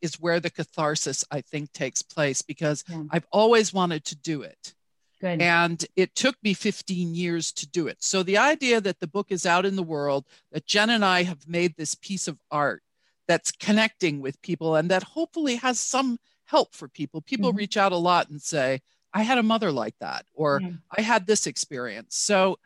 is 0.02 0.20
where 0.20 0.40
the 0.40 0.50
catharsis, 0.50 1.26
I 1.32 1.42
think, 1.42 1.72
takes 1.74 2.02
place 2.02 2.42
because 2.42 2.84
yeah. 2.90 3.04
I've 3.12 3.28
always 3.32 3.74
wanted 3.74 4.06
to 4.06 4.16
do 4.16 4.42
it. 4.42 4.74
Good. 5.20 5.42
And 5.42 5.84
it 5.96 6.14
took 6.14 6.36
me 6.44 6.54
15 6.54 7.16
years 7.16 7.52
to 7.54 7.68
do 7.68 7.88
it. 7.88 8.04
So 8.04 8.22
the 8.22 8.38
idea 8.38 8.82
that 8.82 9.00
the 9.00 9.08
book 9.08 9.28
is 9.30 9.46
out 9.46 9.66
in 9.66 9.76
the 9.76 9.84
world, 9.84 10.26
that 10.52 10.66
Jen 10.66 10.90
and 10.90 11.04
I 11.04 11.24
have 11.24 11.48
made 11.48 11.76
this 11.76 11.96
piece 11.96 12.28
of 12.28 12.38
art 12.52 12.84
that's 13.28 13.52
connecting 13.52 14.22
with 14.22 14.42
people 14.42 14.76
and 14.76 14.92
that 14.92 15.04
hopefully 15.04 15.56
has 15.56 15.80
some 15.80 16.20
help 16.46 16.76
for 16.76 16.88
people. 16.88 17.22
People 17.22 17.50
mm-hmm. 17.50 17.58
reach 17.58 17.78
out 17.78 17.92
a 17.92 17.98
lot 17.98 18.30
and 18.30 18.42
say, 18.42 18.82
I 19.16 19.24
had 19.24 19.38
a 19.38 19.44
mother 19.44 19.72
like 19.72 19.96
that, 20.02 20.26
or 20.34 20.60
mm-hmm. 20.60 20.76
I 20.96 21.02
had 21.02 21.26
this 21.26 21.48
experience. 21.48 22.18
So 22.18 22.60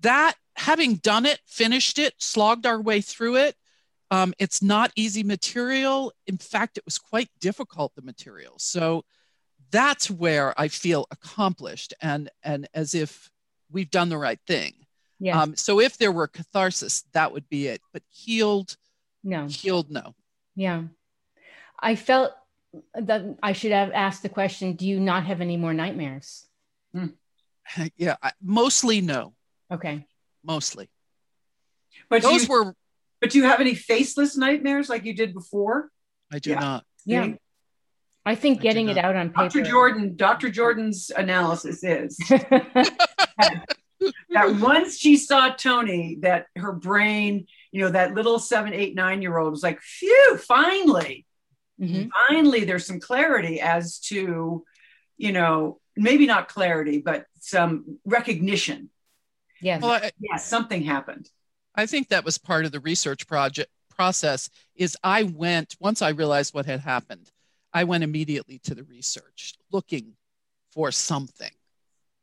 that 0.00 0.34
having 0.56 0.94
done 0.94 1.26
it, 1.26 1.38
finished 1.46 1.98
it, 1.98 2.14
slogged 2.16 2.64
our 2.64 2.80
way 2.80 3.02
through 3.02 3.36
it, 3.36 3.54
um, 4.10 4.32
it's 4.38 4.62
not 4.62 4.90
easy 4.96 5.22
material. 5.22 6.12
In 6.26 6.38
fact, 6.38 6.78
it 6.78 6.84
was 6.86 6.98
quite 6.98 7.28
difficult, 7.38 7.94
the 7.94 8.02
material. 8.02 8.54
So 8.56 9.04
that's 9.70 10.10
where 10.10 10.58
I 10.58 10.68
feel 10.68 11.06
accomplished 11.10 11.92
and, 12.00 12.30
and 12.42 12.66
as 12.72 12.94
if 12.94 13.30
we've 13.70 13.90
done 13.90 14.08
the 14.08 14.16
right 14.16 14.40
thing. 14.46 14.72
Yeah. 15.20 15.38
Um, 15.38 15.54
so 15.54 15.80
if 15.80 15.98
there 15.98 16.12
were 16.12 16.28
catharsis, 16.28 17.04
that 17.12 17.32
would 17.32 17.46
be 17.50 17.66
it. 17.66 17.82
But 17.92 18.02
healed, 18.08 18.78
no. 19.22 19.46
Healed, 19.48 19.90
no. 19.90 20.14
Yeah. 20.56 20.84
I 21.78 21.94
felt 21.94 22.32
that 22.94 23.36
I 23.42 23.52
should 23.52 23.72
have 23.72 23.92
asked 23.92 24.22
the 24.22 24.28
question 24.28 24.74
Do 24.74 24.86
you 24.86 25.00
not 25.00 25.24
have 25.24 25.40
any 25.40 25.56
more 25.56 25.74
nightmares? 25.74 26.46
Hmm. 26.92 27.06
Yeah, 27.96 28.16
mostly 28.42 29.02
no. 29.02 29.34
Okay. 29.70 30.06
Mostly. 30.42 30.88
But 32.08 32.22
those 32.22 32.44
you, 32.44 32.48
were. 32.48 32.74
But 33.20 33.30
do 33.30 33.38
you 33.38 33.44
have 33.44 33.60
any 33.60 33.74
faceless 33.74 34.36
nightmares 34.36 34.88
like 34.88 35.04
you 35.04 35.14
did 35.14 35.34
before? 35.34 35.90
I 36.32 36.38
do 36.38 36.50
yeah. 36.50 36.60
not. 36.60 36.84
Yeah. 37.04 37.34
I 38.24 38.34
think 38.34 38.60
getting 38.60 38.88
I 38.88 38.92
it 38.92 38.98
out 38.98 39.16
on 39.16 39.30
paper. 39.30 39.48
Dr. 39.48 39.62
Jordan, 39.62 40.16
Dr. 40.16 40.50
Jordan's 40.50 41.10
analysis 41.16 41.82
is 41.82 42.16
that 42.28 43.64
once 44.60 44.98
she 44.98 45.16
saw 45.16 45.50
Tony, 45.50 46.18
that 46.20 46.46
her 46.56 46.72
brain, 46.72 47.46
you 47.72 47.80
know, 47.80 47.90
that 47.90 48.14
little 48.14 48.38
seven, 48.38 48.74
eight, 48.74 48.94
nine 48.94 49.22
year 49.22 49.38
old 49.38 49.50
was 49.50 49.62
like, 49.62 49.80
phew, 49.80 50.38
finally. 50.46 51.24
Mm-hmm. 51.80 52.08
Finally, 52.28 52.64
there's 52.64 52.86
some 52.86 53.00
clarity 53.00 53.60
as 53.60 53.98
to, 54.00 54.64
you 55.16 55.32
know, 55.32 55.80
maybe 55.96 56.26
not 56.26 56.48
clarity, 56.48 56.98
but 56.98 57.26
some 57.40 57.98
recognition. 58.04 58.90
Yes. 59.60 59.82
Well, 59.82 59.92
I, 59.92 60.10
yes, 60.20 60.46
something 60.46 60.82
happened. 60.82 61.28
I 61.74 61.86
think 61.86 62.08
that 62.08 62.24
was 62.24 62.38
part 62.38 62.64
of 62.64 62.72
the 62.72 62.80
research 62.80 63.26
project 63.26 63.70
process 63.90 64.48
is 64.76 64.96
I 65.02 65.24
went 65.24 65.76
once 65.80 66.02
I 66.02 66.10
realized 66.10 66.54
what 66.54 66.66
had 66.66 66.80
happened, 66.80 67.30
I 67.72 67.84
went 67.84 68.04
immediately 68.04 68.58
to 68.60 68.74
the 68.74 68.84
research 68.84 69.54
looking 69.70 70.14
for 70.72 70.90
something. 70.92 71.50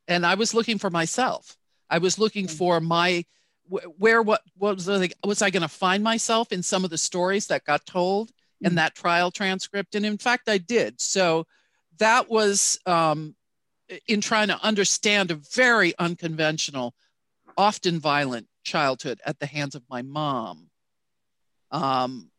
And 0.08 0.24
I 0.24 0.34
was 0.34 0.54
looking 0.54 0.78
for 0.78 0.90
myself. 0.90 1.56
I 1.90 1.98
was 1.98 2.18
looking 2.18 2.46
mm-hmm. 2.46 2.56
for 2.56 2.80
my 2.80 3.24
where 3.68 4.22
what, 4.22 4.42
what 4.56 4.76
was 4.76 4.88
I, 4.88 5.10
was 5.24 5.42
I 5.42 5.50
going 5.50 5.62
to 5.62 5.68
find 5.68 6.02
myself 6.02 6.52
in 6.52 6.62
some 6.62 6.84
of 6.84 6.90
the 6.90 6.98
stories 6.98 7.48
that 7.48 7.64
got 7.64 7.84
told 7.84 8.30
in 8.62 8.76
that 8.76 8.94
trial 8.94 9.30
transcript. 9.30 9.94
And 9.94 10.06
in 10.06 10.18
fact, 10.18 10.48
I 10.48 10.58
did. 10.58 11.00
So 11.00 11.46
that 11.98 12.28
was 12.30 12.78
um, 12.86 13.34
in 14.08 14.20
trying 14.20 14.48
to 14.48 14.62
understand 14.62 15.30
a 15.30 15.40
very 15.54 15.94
unconventional 15.98 16.94
often 17.56 17.98
violent 17.98 18.46
childhood 18.64 19.20
at 19.24 19.38
the 19.38 19.46
hands 19.46 19.74
of 19.74 19.82
my 19.88 20.02
mom. 20.02 20.68
Um, 21.70 22.30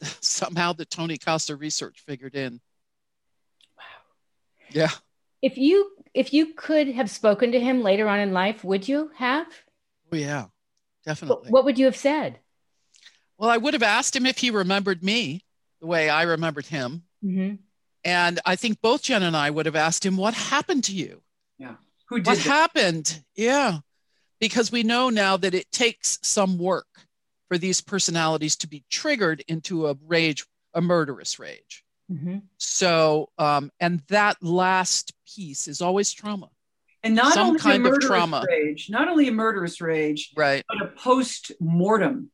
somehow 0.20 0.72
the 0.72 0.84
Tony 0.84 1.18
Costa 1.18 1.56
research 1.56 2.02
figured 2.06 2.34
in. 2.34 2.60
Wow. 3.76 3.84
Yeah. 4.70 4.90
If 5.42 5.58
you 5.58 5.90
if 6.14 6.32
you 6.32 6.54
could 6.54 6.88
have 6.88 7.10
spoken 7.10 7.52
to 7.52 7.60
him 7.60 7.82
later 7.82 8.08
on 8.08 8.20
in 8.20 8.32
life, 8.32 8.64
would 8.64 8.88
you 8.88 9.10
have? 9.16 9.46
Oh 10.12 10.16
yeah, 10.16 10.46
definitely. 11.04 11.50
What 11.50 11.64
would 11.64 11.78
you 11.78 11.84
have 11.84 11.96
said? 11.96 12.40
Well, 13.38 13.50
I 13.50 13.56
would 13.56 13.74
have 13.74 13.82
asked 13.82 14.16
him 14.16 14.26
if 14.26 14.38
he 14.38 14.50
remembered 14.50 15.02
me 15.02 15.42
the 15.80 15.86
way 15.86 16.08
I 16.08 16.22
remembered 16.22 16.66
him. 16.66 17.02
Mm-hmm. 17.24 17.56
And 18.04 18.40
I 18.46 18.56
think 18.56 18.80
both 18.80 19.02
Jen 19.02 19.22
and 19.22 19.36
I 19.36 19.50
would 19.50 19.66
have 19.66 19.76
asked 19.76 20.06
him, 20.06 20.16
What 20.16 20.34
happened 20.34 20.84
to 20.84 20.92
you? 20.94 21.22
Yeah. 21.58 21.74
Who 22.08 22.16
did 22.18 22.26
What 22.26 22.38
that? 22.38 22.44
happened? 22.46 23.22
Yeah. 23.34 23.78
Because 24.40 24.70
we 24.70 24.82
know 24.82 25.10
now 25.10 25.36
that 25.36 25.54
it 25.54 25.70
takes 25.72 26.18
some 26.22 26.56
work 26.58 26.86
for 27.48 27.58
these 27.58 27.80
personalities 27.80 28.56
to 28.56 28.68
be 28.68 28.84
triggered 28.90 29.42
into 29.48 29.86
a 29.88 29.96
rage, 30.06 30.44
a 30.74 30.80
murderous 30.80 31.38
rage. 31.38 31.84
Mm-hmm. 32.12 32.38
So, 32.58 33.30
um, 33.38 33.70
and 33.80 34.00
that 34.08 34.36
last 34.42 35.12
piece 35.34 35.66
is 35.68 35.80
always 35.80 36.12
trauma. 36.12 36.48
And 37.02 37.14
not 37.14 37.34
Some 37.34 37.48
only 37.48 37.60
kind 37.60 37.82
a 37.84 37.86
of 37.88 37.92
murderous 37.94 38.06
trauma. 38.06 38.44
rage, 38.48 38.88
not 38.90 39.08
only 39.08 39.28
a 39.28 39.32
murderous 39.32 39.80
rage, 39.80 40.32
Right. 40.36 40.64
but 40.68 40.82
a 40.82 40.90
post-mortem 40.96 42.30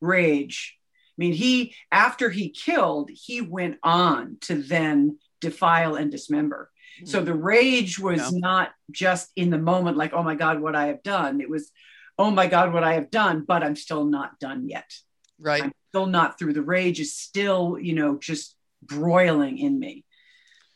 rage. 0.00 0.76
I 0.78 1.16
mean, 1.18 1.32
he 1.32 1.74
after 1.92 2.30
he 2.30 2.48
killed, 2.50 3.10
he 3.12 3.40
went 3.40 3.78
on 3.82 4.38
to 4.42 4.62
then 4.62 5.18
defile 5.40 5.94
and 5.94 6.10
dismember. 6.10 6.70
So 7.04 7.22
the 7.22 7.34
rage 7.34 7.98
was 7.98 8.20
Yeah. 8.32 8.38
not 8.40 8.72
just 8.90 9.30
in 9.36 9.48
the 9.50 9.58
moment, 9.58 9.96
like, 9.96 10.12
oh 10.12 10.22
my 10.22 10.34
God, 10.34 10.60
what 10.60 10.76
I 10.76 10.88
have 10.88 11.02
done. 11.02 11.40
It 11.40 11.48
was, 11.48 11.70
oh 12.18 12.30
my 12.30 12.46
God, 12.46 12.74
what 12.74 12.84
I 12.84 12.94
have 12.94 13.10
done, 13.10 13.44
but 13.46 13.62
I'm 13.62 13.76
still 13.76 14.04
not 14.04 14.38
done 14.38 14.68
yet. 14.68 14.90
right. 15.38 15.62
I'm 15.64 15.72
still 15.88 16.04
not 16.06 16.38
through. 16.38 16.52
The 16.52 16.60
rage 16.62 17.00
is 17.00 17.14
still, 17.16 17.78
you 17.80 17.94
know, 17.94 18.18
just 18.18 18.54
broiling 18.82 19.56
in 19.56 19.78
me, 19.78 20.04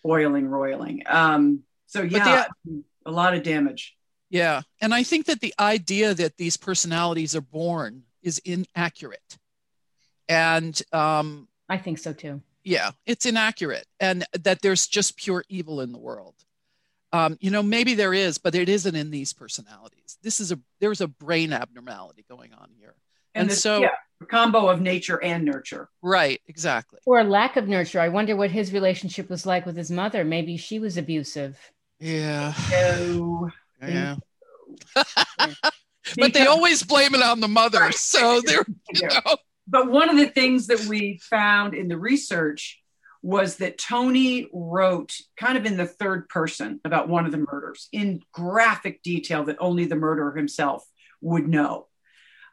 boiling, 0.02 0.46
roiling. 0.48 1.02
Um, 1.06 1.64
so 1.86 2.00
yeah, 2.02 2.46
a 3.04 3.10
lot 3.10 3.34
of 3.34 3.42
damage. 3.42 3.94
Yeah. 4.30 4.62
And 4.80 4.94
I 4.94 5.02
think 5.02 5.26
that 5.26 5.40
the 5.40 5.54
idea 5.60 6.14
that 6.14 6.38
these 6.38 6.56
personalities 6.56 7.36
are 7.36 7.42
born 7.42 8.04
is 8.24 8.38
inaccurate. 8.38 9.38
And 10.28 10.80
um, 10.92 11.46
I 11.68 11.78
think 11.78 11.98
so 11.98 12.12
too. 12.12 12.40
yeah, 12.64 12.90
it's 13.06 13.26
inaccurate. 13.26 13.86
And 14.00 14.24
that 14.42 14.62
there's 14.62 14.86
just 14.86 15.16
pure 15.16 15.44
evil 15.48 15.80
in 15.80 15.92
the 15.92 15.98
world. 15.98 16.34
Um, 17.12 17.36
you 17.40 17.50
know, 17.52 17.62
maybe 17.62 17.94
there 17.94 18.12
is, 18.12 18.38
but 18.38 18.56
it 18.56 18.68
isn't 18.68 18.96
in 18.96 19.10
these 19.12 19.32
personalities. 19.32 20.18
This 20.22 20.40
is 20.40 20.50
a 20.50 20.58
there's 20.80 21.00
a 21.00 21.06
brain 21.06 21.52
abnormality 21.52 22.24
going 22.28 22.52
on 22.54 22.70
here. 22.76 22.94
And, 23.36 23.50
this- 23.50 23.62
so, 23.62 23.80
yeah, 23.82 23.90
combo 24.28 24.68
of 24.68 24.80
nature 24.80 25.22
and 25.22 25.44
nurture. 25.44 25.88
right, 26.02 26.40
exactly. 26.48 26.98
Or 27.06 27.20
a 27.20 27.24
lack 27.24 27.56
of 27.56 27.68
nurture. 27.68 28.00
I 28.00 28.08
wonder 28.08 28.34
what 28.36 28.50
his 28.50 28.72
relationship 28.72 29.28
was 29.28 29.44
like 29.44 29.66
with 29.66 29.76
his 29.76 29.90
mother. 29.90 30.24
Maybe 30.24 30.56
she 30.56 30.78
was 30.78 30.96
abusive. 30.96 31.58
Yeah. 32.00 32.52
So, 32.54 33.50
Yeah. 33.82 34.16
Because- 35.38 35.56
But 36.16 36.34
they 36.34 36.46
always 36.46 36.82
blame 36.82 37.14
it 37.14 37.22
on 37.22 37.40
the 37.40 37.48
mother. 37.48 37.80
Right. 37.80 37.94
So 37.94 38.40
they're, 38.44 38.64
you 38.92 39.08
know, 39.08 39.36
but 39.66 39.90
one 39.90 40.10
of 40.10 40.16
the 40.16 40.26
things 40.26 40.66
that 40.66 40.84
we 40.86 41.18
found 41.22 41.74
in 41.74 41.88
the 41.88 41.98
research 41.98 42.80
was 43.22 43.56
that 43.56 43.78
Tony 43.78 44.48
wrote 44.52 45.16
kind 45.38 45.56
of 45.56 45.64
in 45.64 45.78
the 45.78 45.86
third 45.86 46.28
person 46.28 46.78
about 46.84 47.08
one 47.08 47.24
of 47.24 47.32
the 47.32 47.38
murders 47.38 47.88
in 47.90 48.20
graphic 48.32 49.02
detail 49.02 49.44
that 49.44 49.56
only 49.60 49.86
the 49.86 49.96
murderer 49.96 50.36
himself 50.36 50.84
would 51.22 51.48
know. 51.48 51.86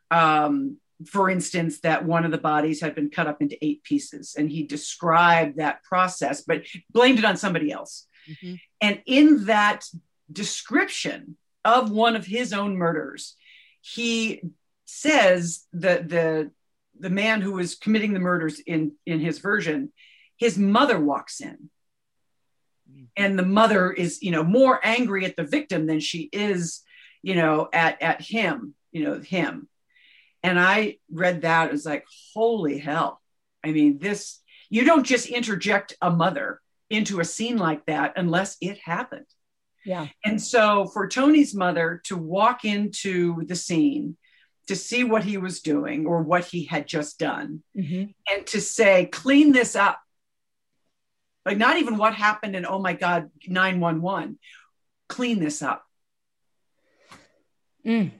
Um, 0.09 0.77
for 1.05 1.29
instance, 1.29 1.81
that 1.81 2.05
one 2.05 2.23
of 2.23 2.31
the 2.31 2.37
bodies 2.37 2.79
had 2.79 2.95
been 2.95 3.09
cut 3.09 3.27
up 3.27 3.41
into 3.41 3.57
eight 3.63 3.83
pieces, 3.83 4.35
and 4.37 4.49
he 4.49 4.63
described 4.63 5.57
that 5.57 5.83
process, 5.83 6.41
but 6.41 6.63
blamed 6.89 7.19
it 7.19 7.25
on 7.25 7.35
somebody 7.35 7.71
else. 7.71 8.07
Mhm. 8.29 8.59
And 8.79 9.01
in 9.05 9.45
that 9.45 9.85
description 10.31 11.37
of 11.65 11.91
one 11.91 12.15
of 12.15 12.25
his 12.25 12.53
own 12.53 12.77
murders, 12.77 13.35
he 13.81 14.41
says 14.85 15.65
that 15.73 16.09
the 16.09 16.51
the 16.99 17.09
man 17.09 17.41
who 17.41 17.53
was 17.53 17.75
committing 17.75 18.13
the 18.13 18.19
murders 18.19 18.59
in 18.59 18.93
in 19.05 19.19
his 19.19 19.39
version, 19.39 19.91
his 20.37 20.57
mother 20.57 20.99
walks 20.99 21.41
in, 21.41 21.69
and 23.17 23.37
the 23.37 23.45
mother 23.45 23.91
is 23.91 24.21
you 24.21 24.31
know 24.31 24.43
more 24.43 24.79
angry 24.83 25.25
at 25.25 25.35
the 25.35 25.43
victim 25.43 25.87
than 25.87 25.99
she 25.99 26.29
is 26.31 26.81
you 27.21 27.35
know 27.35 27.69
at 27.73 28.01
at 28.01 28.21
him 28.21 28.75
you 28.91 29.03
know 29.03 29.19
him, 29.19 29.67
and 30.43 30.59
I 30.59 30.97
read 31.11 31.41
that 31.41 31.69
it 31.69 31.71
was 31.71 31.85
like 31.85 32.05
holy 32.33 32.77
hell, 32.77 33.21
I 33.63 33.71
mean 33.71 33.97
this 33.97 34.39
you 34.69 34.85
don't 34.85 35.05
just 35.05 35.27
interject 35.27 35.97
a 36.01 36.09
mother 36.09 36.61
into 36.89 37.19
a 37.19 37.25
scene 37.25 37.57
like 37.57 37.85
that 37.85 38.13
unless 38.15 38.57
it 38.61 38.77
happened. 38.77 39.25
Yeah. 39.85 40.07
And 40.23 40.41
so 40.41 40.85
for 40.87 41.07
Tony's 41.07 41.55
mother 41.55 42.01
to 42.05 42.15
walk 42.17 42.65
into 42.65 43.43
the 43.45 43.55
scene 43.55 44.17
to 44.67 44.75
see 44.75 45.03
what 45.03 45.23
he 45.23 45.37
was 45.37 45.61
doing 45.61 46.05
or 46.05 46.21
what 46.21 46.45
he 46.45 46.65
had 46.65 46.87
just 46.87 47.17
done 47.19 47.63
Mhm. 47.75 48.13
and 48.31 48.45
to 48.47 48.61
say, 48.61 49.07
clean 49.07 49.51
this 49.51 49.75
up. 49.75 49.99
Like, 51.45 51.57
not 51.57 51.77
even 51.77 51.97
what 51.97 52.13
happened 52.13 52.55
and 52.55 52.65
oh 52.67 52.79
my 52.79 52.93
God, 52.93 53.31
911, 53.47 54.37
clean 55.09 55.39
this 55.39 55.61
up. 55.63 55.83
Mm. 57.85 58.11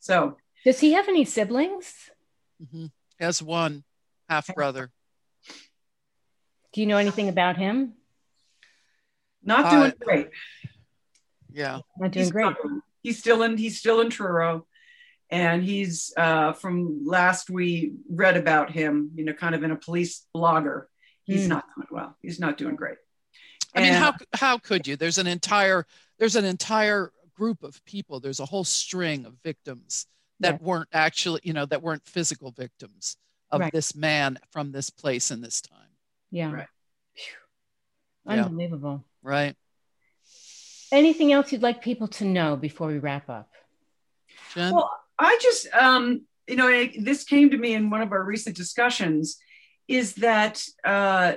So, 0.00 0.36
Does 0.64 0.80
he 0.80 0.92
have 0.94 1.08
any 1.08 1.24
siblings? 1.24 2.10
mhm. 2.62 2.90
has 3.20 3.42
one 3.42 3.84
half 4.28 4.52
brother. 4.54 4.90
Do 6.72 6.80
you 6.80 6.86
know 6.86 6.96
anything 6.96 7.28
about 7.28 7.56
him? 7.56 7.94
Not 9.44 9.66
Uh, 9.66 9.70
doing 9.70 9.92
great. 10.00 10.28
Yeah. 11.52 11.80
Not 11.98 12.10
doing 12.12 12.24
He's 12.24 12.32
great. 12.32 12.44
struggling. 12.56 12.80
He's 13.02 13.18
still 13.18 13.42
in, 13.42 13.56
he's 13.56 13.78
still 13.78 14.00
in 14.00 14.10
Truro. 14.10 14.66
And 15.30 15.62
he's 15.64 16.12
uh, 16.16 16.52
from 16.52 17.04
last 17.04 17.50
we 17.50 17.94
read 18.08 18.36
about 18.36 18.70
him, 18.70 19.10
you 19.14 19.24
know, 19.24 19.32
kind 19.32 19.54
of 19.54 19.62
in 19.62 19.70
a 19.70 19.76
police 19.76 20.26
blogger. 20.34 20.84
He's 21.24 21.44
Hmm. 21.44 21.48
not 21.50 21.64
doing 21.74 21.88
well. 21.90 22.16
He's 22.22 22.38
not 22.38 22.56
doing 22.58 22.76
great. 22.76 22.98
I 23.74 23.80
mean, 23.80 23.92
how 23.94 24.14
how 24.34 24.58
could 24.58 24.86
you? 24.86 24.96
There's 24.96 25.18
an 25.18 25.26
entire 25.26 25.86
there's 26.18 26.36
an 26.36 26.44
entire 26.44 27.12
group 27.34 27.62
of 27.64 27.84
people. 27.84 28.20
There's 28.20 28.38
a 28.38 28.44
whole 28.46 28.62
string 28.64 29.24
of 29.24 29.34
victims 29.42 30.06
that 30.40 30.62
weren't 30.62 30.88
actually, 30.92 31.40
you 31.42 31.52
know, 31.52 31.66
that 31.66 31.82
weren't 31.82 32.06
physical 32.06 32.52
victims 32.52 33.16
of 33.50 33.60
Right. 33.60 33.72
this 33.72 33.94
man 33.96 34.38
from 34.52 34.70
this 34.72 34.90
place 34.90 35.30
in 35.32 35.40
this 35.40 35.60
time. 35.60 35.90
Yeah. 36.30 36.52
Right. 36.52 36.68
Phew. 37.16 37.34
Yeah. 38.26 38.44
Unbelievable. 38.44 39.04
Right. 39.24 39.56
Anything 40.92 41.32
else 41.32 41.50
you'd 41.50 41.62
like 41.62 41.82
people 41.82 42.08
to 42.08 42.24
know 42.24 42.54
before 42.56 42.88
we 42.88 42.98
wrap 42.98 43.28
up? 43.28 43.48
Jen? 44.54 44.74
Well, 44.74 44.90
I 45.18 45.38
just, 45.42 45.66
um, 45.72 46.26
you 46.46 46.56
know, 46.56 46.68
it, 46.68 47.02
this 47.02 47.24
came 47.24 47.50
to 47.50 47.56
me 47.56 47.72
in 47.72 47.90
one 47.90 48.02
of 48.02 48.12
our 48.12 48.22
recent 48.22 48.54
discussions 48.54 49.38
is 49.88 50.14
that 50.16 50.62
uh, 50.84 51.34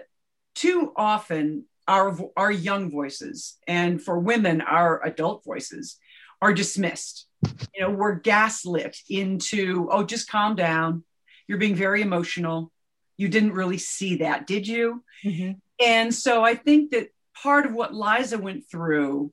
too 0.53 0.91
often 0.95 1.63
our, 1.87 2.15
our 2.35 2.51
young 2.51 2.91
voices 2.91 3.57
and 3.67 4.01
for 4.01 4.19
women, 4.19 4.61
our 4.61 5.03
adult 5.05 5.45
voices 5.45 5.97
are 6.41 6.53
dismissed. 6.53 7.25
You 7.73 7.81
know, 7.81 7.89
we're 7.89 8.15
gaslit 8.15 8.97
into, 9.09 9.87
oh, 9.91 10.03
just 10.03 10.29
calm 10.29 10.55
down. 10.55 11.03
You're 11.47 11.57
being 11.57 11.75
very 11.75 12.01
emotional. 12.01 12.71
You 13.15 13.29
didn't 13.29 13.53
really 13.53 13.77
see 13.77 14.17
that, 14.17 14.45
did 14.45 14.67
you? 14.67 15.03
Mhm. 15.23 15.61
And 15.79 16.13
so 16.13 16.43
I 16.43 16.55
think 16.55 16.91
that 16.91 17.09
part 17.41 17.65
of 17.65 17.73
what 17.73 17.93
Liza 17.93 18.37
went 18.37 18.69
through 18.69 19.31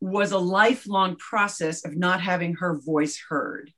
was 0.00 0.32
a 0.32 0.38
lifelong 0.38 1.16
process 1.16 1.84
of 1.84 1.96
not 1.96 2.20
having 2.20 2.54
her 2.54 2.78
voice 2.78 3.20
heard. 3.28 3.72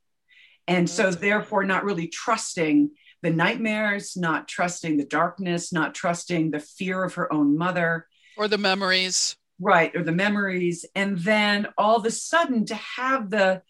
And 0.67 0.89
so, 0.89 1.11
therefore, 1.11 1.63
not 1.63 1.83
really 1.83 2.07
trusting 2.07 2.89
the 3.21 3.29
nightmares, 3.29 4.17
not 4.17 4.47
trusting 4.47 4.97
the 4.97 5.05
darkness, 5.05 5.71
not 5.71 5.93
trusting 5.93 6.51
the 6.51 6.59
fear 6.59 7.03
of 7.03 7.13
her 7.15 7.31
own 7.31 7.57
mother, 7.57 8.07
or 8.37 8.47
the 8.47 8.57
memories. 8.57 9.37
right, 9.59 9.95
or 9.95 10.03
the 10.03 10.11
memories. 10.11 10.85
And 10.95 11.19
then 11.19 11.67
all 11.77 11.97
of 11.97 12.05
a 12.05 12.11
sudden 12.11 12.65
to 12.65 12.75
have 12.75 13.29
the 13.29 13.61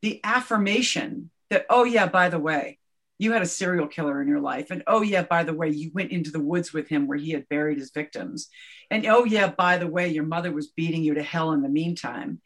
the 0.00 0.20
affirmation 0.24 1.30
that, 1.50 1.66
oh 1.68 1.84
yeah, 1.84 2.06
by 2.06 2.28
the 2.30 2.38
way, 2.38 2.78
you 3.18 3.32
had 3.32 3.42
a 3.42 3.46
serial 3.46 3.86
killer 3.86 4.22
in 4.22 4.28
your 4.28 4.40
life. 4.40 4.70
And 4.70 4.82
oh 4.86 5.02
yeah, 5.02 5.22
by 5.22 5.44
the 5.44 5.54
way, 5.54 5.68
you 5.70 5.90
went 5.94 6.12
into 6.12 6.30
the 6.30 6.40
woods 6.40 6.72
with 6.72 6.88
him 6.88 7.06
where 7.06 7.18
he 7.18 7.32
had 7.32 7.48
buried 7.48 7.78
his 7.78 7.90
victims. 7.90 8.48
And 8.90 9.06
oh 9.06 9.24
yeah, 9.24 9.48
by 9.48 9.78
the 9.78 9.86
way, 9.86 10.08
your 10.08 10.24
mother 10.24 10.52
was 10.52 10.68
beating 10.68 11.02
you 11.02 11.14
to 11.14 11.22
hell 11.22 11.52
in 11.52 11.62
the 11.62 11.68
meantime. 11.68 12.40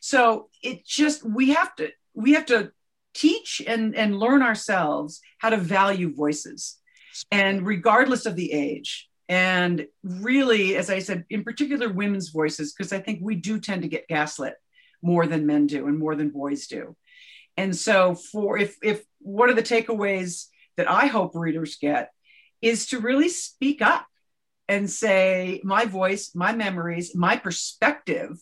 So 0.00 0.48
it 0.62 0.84
just 0.86 1.24
we 1.24 1.50
have 1.50 1.74
to 1.76 1.90
we 2.14 2.32
have 2.32 2.46
to 2.46 2.72
teach 3.14 3.62
and, 3.66 3.94
and 3.96 4.18
learn 4.18 4.42
ourselves 4.42 5.20
how 5.38 5.50
to 5.50 5.56
value 5.56 6.14
voices 6.14 6.76
and 7.30 7.66
regardless 7.66 8.26
of 8.26 8.36
the 8.36 8.52
age 8.52 9.08
and 9.30 9.86
really 10.02 10.76
as 10.76 10.90
i 10.90 10.98
said 10.98 11.24
in 11.30 11.42
particular 11.42 11.88
women's 11.88 12.28
voices 12.28 12.74
because 12.74 12.92
i 12.92 12.98
think 12.98 13.18
we 13.22 13.34
do 13.34 13.58
tend 13.58 13.80
to 13.80 13.88
get 13.88 14.06
gaslit 14.06 14.56
more 15.02 15.26
than 15.26 15.46
men 15.46 15.66
do 15.66 15.86
and 15.86 15.98
more 15.98 16.14
than 16.14 16.30
boys 16.30 16.66
do. 16.66 16.96
And 17.56 17.74
so 17.74 18.14
for 18.14 18.58
if 18.58 18.76
if 18.82 19.04
one 19.20 19.50
of 19.50 19.56
the 19.56 19.62
takeaways 19.62 20.46
that 20.76 20.90
I 20.90 21.06
hope 21.06 21.32
readers 21.34 21.76
get 21.76 22.10
is 22.60 22.86
to 22.88 23.00
really 23.00 23.28
speak 23.28 23.82
up 23.82 24.06
and 24.68 24.90
say 24.90 25.60
my 25.64 25.84
voice, 25.84 26.32
my 26.34 26.52
memories, 26.52 27.14
my 27.14 27.36
perspective 27.36 28.38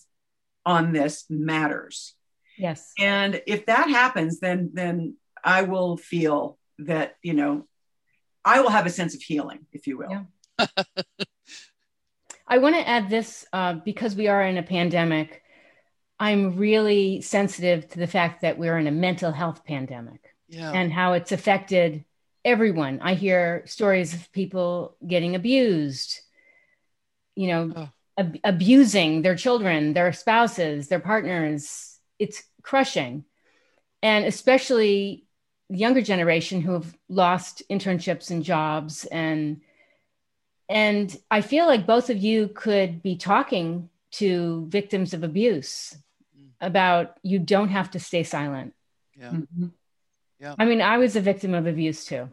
on 0.67 0.93
this 0.93 1.25
matters. 1.29 2.15
Yes. 2.59 2.93
And 2.99 3.43
if 3.47 3.67
that 3.67 3.89
happens 3.89 4.41
then 4.41 4.71
then 4.73 5.17
I 5.43 5.63
will 5.63 5.97
feel 5.97 6.59
that, 6.79 7.17
you 7.23 7.35
know, 7.35 7.67
I 8.45 8.61
will 8.61 8.71
have 8.71 8.87
a 8.87 8.91
sense 8.91 9.15
of 9.15 9.23
healing, 9.23 9.67
if 9.73 9.87
you 9.87 9.99
will. 9.99 10.27
Yeah. 10.59 10.67
I 12.47 12.59
want 12.59 12.75
to 12.75 12.87
add 12.87 13.09
this 13.09 13.47
uh, 13.53 13.75
because 13.85 14.17
we 14.17 14.29
are 14.29 14.43
in 14.43 14.59
a 14.59 14.63
pandemic. 14.63 15.43
I'm 16.19 16.57
really 16.57 17.21
sensitive 17.21 17.89
to 17.91 17.99
the 17.99 18.07
fact 18.07 18.43
that 18.43 18.59
we're 18.59 18.79
in 18.79 18.87
a 18.87 18.93
mental 18.93 19.33
health 19.33 19.65
pandemic 19.65 20.35
yeah. 20.49 20.71
and 20.71 20.93
how 20.93 21.15
it's 21.15 21.33
affected 21.33 22.05
everyone. 22.45 23.01
I 23.03 23.15
hear 23.15 23.63
stories 23.67 24.15
of 24.15 24.31
people 24.33 24.97
getting 25.07 25.35
abused, 25.35 26.21
you 27.35 27.49
know, 27.49 27.73
oh. 27.75 27.89
ab- 28.19 28.39
abusing 28.45 29.23
their 29.23 29.35
children, 29.35 29.93
their 29.93 30.13
spouses, 30.13 30.89
their 30.89 31.01
partners. 31.01 31.99
It's 32.19 32.43
crushing. 32.63 33.25
And 34.03 34.25
especially 34.25 35.25
the 35.71 35.79
younger 35.79 36.03
generation 36.03 36.61
who 36.61 36.75
have 36.75 36.97
lost 37.09 37.63
internships 37.71 38.31
and 38.31 38.45
jobs 38.45 39.05
and 39.07 39.61
and 40.67 41.15
I 41.31 41.43
feel 41.43 41.67
like 41.67 41.87
both 41.87 42.09
of 42.09 42.17
you 42.17 42.49
could 42.49 43.03
be 43.03 43.17
talking 43.17 43.91
to 44.15 44.67
victims 44.69 45.15
of 45.15 45.23
abuse 45.23 45.97
mm. 46.39 46.49
about 46.61 47.19
you 47.23 47.39
don't 47.39 47.71
have 47.71 47.91
to 47.93 48.01
stay 48.01 48.23
silent. 48.23 48.75
Yeah. 49.17 49.31
Mm-hmm. 49.31 49.67
Yeah. 50.41 50.55
I 50.59 50.65
mean, 50.65 50.81
I 50.81 50.99
was 50.99 51.17
a 51.17 51.21
victim 51.21 51.55
of 51.55 51.67
abuse 51.67 52.05
too. 52.05 52.29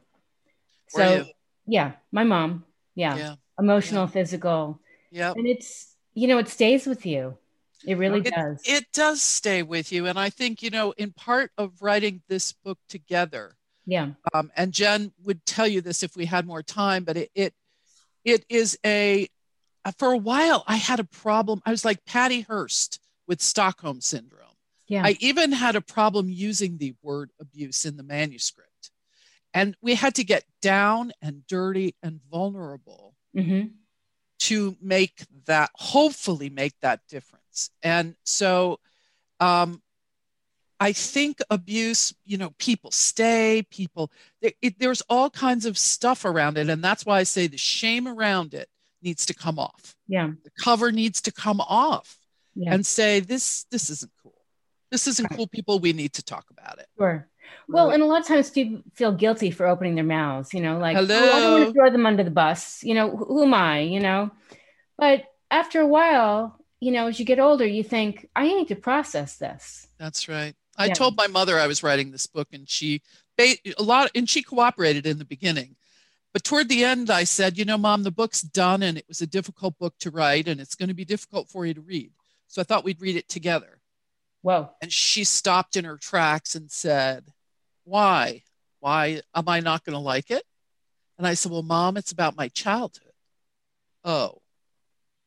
So, 0.90 1.26
yeah, 1.66 1.94
my 2.12 2.24
mom. 2.24 2.66
Yeah. 2.96 3.16
yeah. 3.16 3.36
Emotional, 3.58 4.04
yeah. 4.04 4.12
physical. 4.12 4.80
Yeah. 5.12 5.34
And 5.36 5.48
it's, 5.48 5.96
you 6.14 6.28
know, 6.28 6.38
it 6.38 6.50
stays 6.50 6.86
with 6.86 7.06
you. 7.06 7.38
It 7.86 7.98
really 7.98 8.20
it, 8.20 8.34
does. 8.34 8.62
It 8.66 8.86
does 8.94 9.22
stay 9.22 9.64
with 9.64 9.92
you. 9.92 10.06
And 10.06 10.20
I 10.20 10.30
think, 10.30 10.62
you 10.62 10.70
know, 10.70 10.92
in 10.98 11.14
part 11.14 11.52
of 11.58 11.82
writing 11.82 12.22
this 12.28 12.54
book 12.54 12.78
together. 12.90 13.56
Yeah. 13.86 14.10
Um, 14.34 14.52
and 14.56 14.72
Jen 14.72 15.12
would 15.24 15.46
tell 15.46 15.68
you 15.68 15.82
this 15.82 16.04
if 16.04 16.16
we 16.16 16.26
had 16.26 16.46
more 16.46 16.62
time, 16.62 17.04
but 17.04 17.18
it, 17.18 17.32
it 17.34 17.54
it 18.24 18.46
is 18.50 18.78
a 18.86 19.28
for 19.98 20.12
a 20.12 20.18
while 20.18 20.64
I 20.68 20.76
had 20.76 21.00
a 21.00 21.06
problem. 21.06 21.62
I 21.66 21.72
was 21.72 21.86
like 21.86 22.06
Patty 22.06 22.42
Hearst 22.42 23.00
with 23.28 23.42
Stockholm 23.42 24.02
syndrome. 24.02 24.40
Yeah. 24.88 25.04
I 25.06 25.18
even 25.20 25.54
had 25.54 25.76
a 25.76 25.82
problem 25.82 26.30
using 26.30 26.78
the 26.78 26.94
word 27.02 27.32
abuse 27.40 27.86
in 27.86 27.96
the 27.96 28.04
manuscript. 28.04 28.92
And 29.54 29.76
we 29.82 29.96
had 29.96 30.16
to 30.16 30.24
get 30.24 30.44
down 30.62 31.12
and 31.22 31.46
dirty 31.48 31.96
and 32.04 32.20
vulnerable 32.30 33.16
mm-hmm. 33.36 33.68
to 34.40 34.78
make 34.82 35.26
that, 35.46 35.72
hopefully, 35.76 36.50
make 36.50 36.74
that 36.82 37.02
difference. 37.10 37.70
And 37.82 38.16
so 38.24 38.80
um, 39.40 39.82
I 40.80 40.94
think 40.94 41.40
abuse, 41.50 42.14
you 42.26 42.38
know, 42.38 42.52
people 42.58 42.92
stay, 42.92 43.64
people, 43.70 44.12
it, 44.42 44.56
it, 44.62 44.80
there's 44.80 45.02
all 45.10 45.30
kinds 45.30 45.66
of 45.66 45.78
stuff 45.78 46.26
around 46.26 46.58
it. 46.58 46.70
And 46.70 46.84
that's 46.84 47.06
why 47.06 47.20
I 47.20 47.24
say 47.24 47.48
the 47.48 47.58
shame 47.58 48.08
around 48.08 48.54
it 48.54 48.68
needs 49.02 49.26
to 49.28 49.34
come 49.34 49.60
off. 49.60 49.96
Yeah. 50.08 50.32
The 50.44 50.52
cover 50.62 50.92
needs 50.92 51.22
to 51.22 51.32
come 51.32 51.62
off 51.62 52.18
yeah. 52.56 52.74
and 52.74 52.86
say, 52.86 53.20
this, 53.20 53.66
this 53.72 53.90
isn't 53.90 54.12
cool. 54.22 54.34
This 54.92 55.08
isn't 55.08 55.30
right. 55.30 55.38
cool, 55.38 55.48
people. 55.48 55.80
We 55.80 55.94
need 55.94 56.14
to 56.14 56.24
talk 56.24 56.46
about 56.50 56.80
it. 56.80 56.88
Sure. 56.98 57.28
Well, 57.68 57.92
and 57.92 58.04
a 58.04 58.06
lot 58.06 58.22
of 58.22 58.28
times 58.28 58.50
people 58.50 58.84
feel 58.94 59.12
guilty 59.12 59.52
for 59.52 59.66
opening 59.66 59.96
their 59.96 60.04
mouths, 60.04 60.54
you 60.54 60.62
know, 60.62 60.78
like, 60.78 60.98
Hello? 60.98 61.16
Oh, 61.16 61.34
I 61.34 61.40
don't 61.40 61.54
want 61.54 61.68
to 61.68 61.74
throw 61.74 61.90
them 61.90 62.06
under 62.06 62.24
the 62.24 62.32
bus. 62.32 62.84
You 62.84 62.96
know, 62.96 63.10
who, 63.16 63.26
who 63.26 63.44
am 63.44 63.54
I, 63.54 63.82
you 63.82 64.00
know? 64.00 64.32
But 64.98 65.26
after 65.50 65.80
a 65.80 65.88
while, 65.88 66.60
you 66.80 66.92
know, 66.92 67.08
as 67.08 67.20
you 67.20 67.26
get 67.26 67.40
older, 67.40 67.66
you 67.66 67.84
think, 67.84 68.28
I 68.36 68.48
need 68.48 68.68
to 68.70 68.76
process 68.76 69.38
this. 69.38 69.88
That's 69.98 70.28
right. 70.28 70.54
I 70.78 70.88
yeah. 70.88 70.94
told 70.94 71.16
my 71.16 71.28
mother 71.28 71.60
I 71.60 71.68
was 71.68 71.84
writing 71.84 72.12
this 72.12 72.28
book, 72.28 72.48
and 72.52 72.68
she 72.70 73.02
a 73.78 73.84
lot, 73.84 74.12
and 74.14 74.30
she 74.30 74.44
cooperated 74.44 75.06
in 75.06 75.18
the 75.18 75.26
beginning. 75.26 75.76
But 76.34 76.44
toward 76.44 76.70
the 76.70 76.84
end, 76.84 77.10
I 77.10 77.26
said, 77.26 77.58
"You 77.58 77.66
know, 77.66 77.78
Mom, 77.78 78.04
the 78.04 78.12
book's 78.12 78.42
done, 78.42 78.84
and 78.84 78.98
it 78.98 79.08
was 79.08 79.22
a 79.22 79.28
difficult 79.28 79.78
book 79.78 79.96
to 80.00 80.12
write, 80.12 80.48
and 80.48 80.62
it's 80.62 80.76
going 80.76 80.90
to 80.90 80.96
be 80.96 81.06
difficult 81.06 81.50
for 81.50 81.66
you 81.66 81.74
to 81.74 81.82
read. 81.82 82.12
So 82.48 82.62
I 82.62 82.64
thought 82.64 82.84
we'd 82.84 83.02
read 83.02 83.16
it 83.16 83.28
together." 83.28 83.82
Whoa! 84.42 84.72
And 84.82 84.92
she 84.92 85.24
stopped 85.24 85.76
in 85.76 85.86
her 85.86 85.98
tracks 85.98 86.56
and 86.56 86.72
said, 86.72 87.34
"Why? 87.84 88.44
Why 88.80 89.22
am 89.36 89.48
I 89.50 89.60
not 89.60 89.84
going 89.84 89.94
to 89.94 90.00
like 90.00 90.32
it?" 90.32 90.44
And 91.18 91.28
I 91.28 91.34
said, 91.34 91.52
"Well, 91.52 91.64
Mom, 91.64 91.98
it's 91.98 92.12
about 92.12 92.38
my 92.38 92.48
childhood." 92.48 93.14
Oh, 94.04 94.42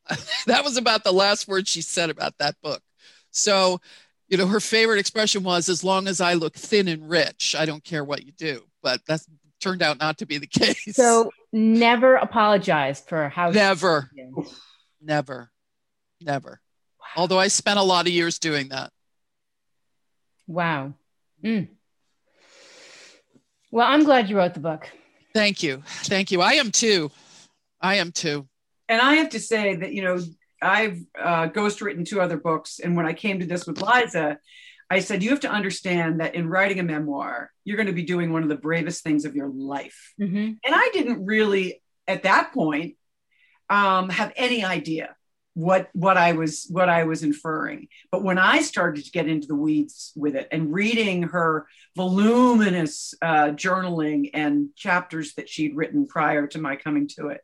that 0.47 0.65
was 0.65 0.77
about 0.77 1.05
the 1.05 1.13
last 1.13 1.47
word 1.47 1.69
she 1.69 1.83
said 1.83 2.11
about 2.11 2.39
that 2.39 2.57
book. 2.63 2.83
So 3.31 3.81
you 4.29 4.39
know, 4.39 4.47
her 4.47 4.61
favorite 4.61 4.99
expression 4.99 5.43
was, 5.43 5.69
as 5.69 5.85
long 5.85 6.09
as 6.09 6.21
I 6.21 6.35
look 6.35 6.55
thin 6.55 6.89
and 6.89 7.09
rich, 7.09 7.55
I 7.57 7.67
don't 7.67 7.85
care 7.85 8.03
what 8.05 8.25
you 8.25 8.33
do. 8.33 8.65
But 8.83 9.03
that's 9.07 9.29
turned 9.65 9.83
out 9.83 9.99
not 9.99 10.19
to 10.19 10.27
be 10.27 10.39
the 10.39 10.47
case. 10.61 10.95
So 10.95 11.33
never 11.53 12.17
apologize 12.17 13.01
for 13.01 13.29
how. 13.29 13.51
Never. 13.51 14.11
Never. 15.03 15.51
Never. 16.21 16.61
Wow. 17.01 17.07
Although 17.17 17.39
I 17.39 17.49
spent 17.49 17.79
a 17.79 17.83
lot 17.83 18.07
of 18.07 18.13
years 18.13 18.39
doing 18.39 18.69
that. 18.69 18.93
Wow. 20.47 20.95
Mm. 21.43 21.69
Well, 23.71 23.87
I'm 23.87 24.05
glad 24.05 24.29
you 24.29 24.37
wrote 24.37 24.55
the 24.55 24.61
book. 24.61 24.89
Thank 25.35 25.63
you. 25.63 25.83
Thank 25.87 26.31
you. 26.31 26.41
I 26.41 26.55
am 26.55 26.71
too. 26.71 27.11
I 27.81 27.97
am 27.97 28.13
too. 28.13 28.47
And 28.89 29.01
I 29.01 29.15
have 29.15 29.31
to 29.31 29.41
say 29.41 29.77
that, 29.77 29.93
you 29.93 30.03
know, 30.03 30.21
I've 30.63 31.01
uh, 31.21 31.49
ghostwritten 31.49 32.07
two 32.07 32.21
other 32.21 32.37
books, 32.37 32.79
and 32.79 32.97
when 32.97 33.07
I 33.07 33.13
came 33.13 33.41
to 33.41 33.47
this 33.47 33.67
with 33.67 33.83
Liza, 33.83 34.39
I 34.95 35.01
said 35.01 35.23
you 35.23 35.31
have 35.31 35.41
to 35.41 35.51
understand 35.51 36.21
that 36.21 36.35
in 36.35 36.49
writing 36.49 36.79
a 36.79 36.83
memoir, 36.83 37.51
you're 37.65 37.77
going 37.77 37.89
to 37.89 37.93
be 37.93 38.05
doing 38.05 38.33
one 38.33 38.43
of 38.43 38.49
the 38.49 38.57
bravest 38.57 39.03
things 39.03 39.25
of 39.25 39.35
your 39.35 39.49
life. 39.49 40.15
Mm-hmm. 40.21 40.37
And 40.37 40.59
I 40.65 40.91
didn't 40.93 41.25
really, 41.25 41.83
at 42.07 42.23
that 42.23 42.53
point, 42.53 42.97
um, 43.69 44.09
have 44.11 44.33
any 44.37 44.65
idea 44.65 45.17
what 45.55 45.89
what 45.93 46.17
I 46.17 46.33
was 46.33 46.67
what 46.69 46.89
I 46.89 47.05
was 47.05 47.23
inferring. 47.23 47.89
But 48.11 48.23
when 48.23 48.39
I 48.39 48.63
started 48.63 49.05
to 49.05 49.11
get 49.11 49.29
into 49.29 49.47
the 49.47 49.55
weeds 49.55 50.13
with 50.17 50.35
it 50.35 50.49
and 50.51 50.73
reading 50.73 51.25
her 51.25 51.67
voluminous 51.97 53.15
uh, 53.23 53.51
journaling 53.51 54.31
and 54.35 54.71
chapters 54.77 55.35
that 55.35 55.49
she'd 55.49 55.77
written 55.77 56.07
prior 56.07 56.47
to 56.49 56.61
my 56.61 56.77
coming 56.77 57.09
to 57.17 57.29
it, 57.29 57.41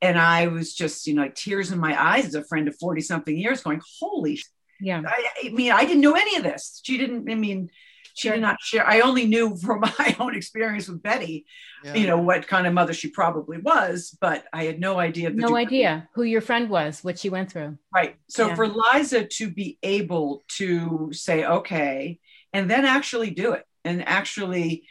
and 0.00 0.18
I 0.18 0.48
was 0.48 0.74
just, 0.74 1.06
you 1.06 1.14
know, 1.14 1.22
like 1.22 1.36
tears 1.36 1.70
in 1.70 1.78
my 1.78 2.00
eyes 2.00 2.26
as 2.26 2.34
a 2.34 2.44
friend 2.44 2.66
of 2.66 2.76
40 2.78 3.00
something 3.02 3.38
years 3.38 3.62
going, 3.62 3.80
holy, 4.00 4.40
yeah. 4.82 5.02
I, 5.06 5.28
I, 5.44 5.48
mean, 5.50 5.72
I 5.72 5.84
didn't 5.84 6.00
know 6.00 6.14
any 6.14 6.36
of 6.36 6.42
this. 6.42 6.80
She 6.84 6.98
didn't, 6.98 7.30
I 7.30 7.34
mean, 7.34 7.70
she 8.14 8.28
sure. 8.28 8.34
did 8.34 8.42
not 8.42 8.60
share. 8.60 8.86
I 8.86 9.00
only 9.00 9.26
knew 9.26 9.56
from 9.56 9.80
my 9.98 10.16
own 10.18 10.34
experience 10.34 10.88
with 10.88 11.02
Betty, 11.02 11.46
yeah. 11.84 11.94
you 11.94 12.06
know, 12.06 12.18
what 12.18 12.46
kind 12.46 12.66
of 12.66 12.74
mother 12.74 12.92
she 12.92 13.08
probably 13.08 13.58
was, 13.58 14.16
but 14.20 14.44
I 14.52 14.64
had 14.64 14.80
no 14.80 14.98
idea. 14.98 15.30
No 15.30 15.56
idea 15.56 16.08
who 16.14 16.22
your 16.22 16.40
friend 16.40 16.68
was, 16.68 17.02
what 17.02 17.18
she 17.18 17.30
went 17.30 17.50
through. 17.50 17.78
Right. 17.94 18.16
So 18.28 18.48
yeah. 18.48 18.54
for 18.54 18.68
Liza 18.68 19.24
to 19.24 19.50
be 19.50 19.78
able 19.82 20.42
to 20.56 21.10
say, 21.12 21.44
okay, 21.44 22.18
and 22.52 22.70
then 22.70 22.84
actually 22.84 23.30
do 23.30 23.52
it 23.52 23.64
and 23.84 24.06
actually 24.06 24.84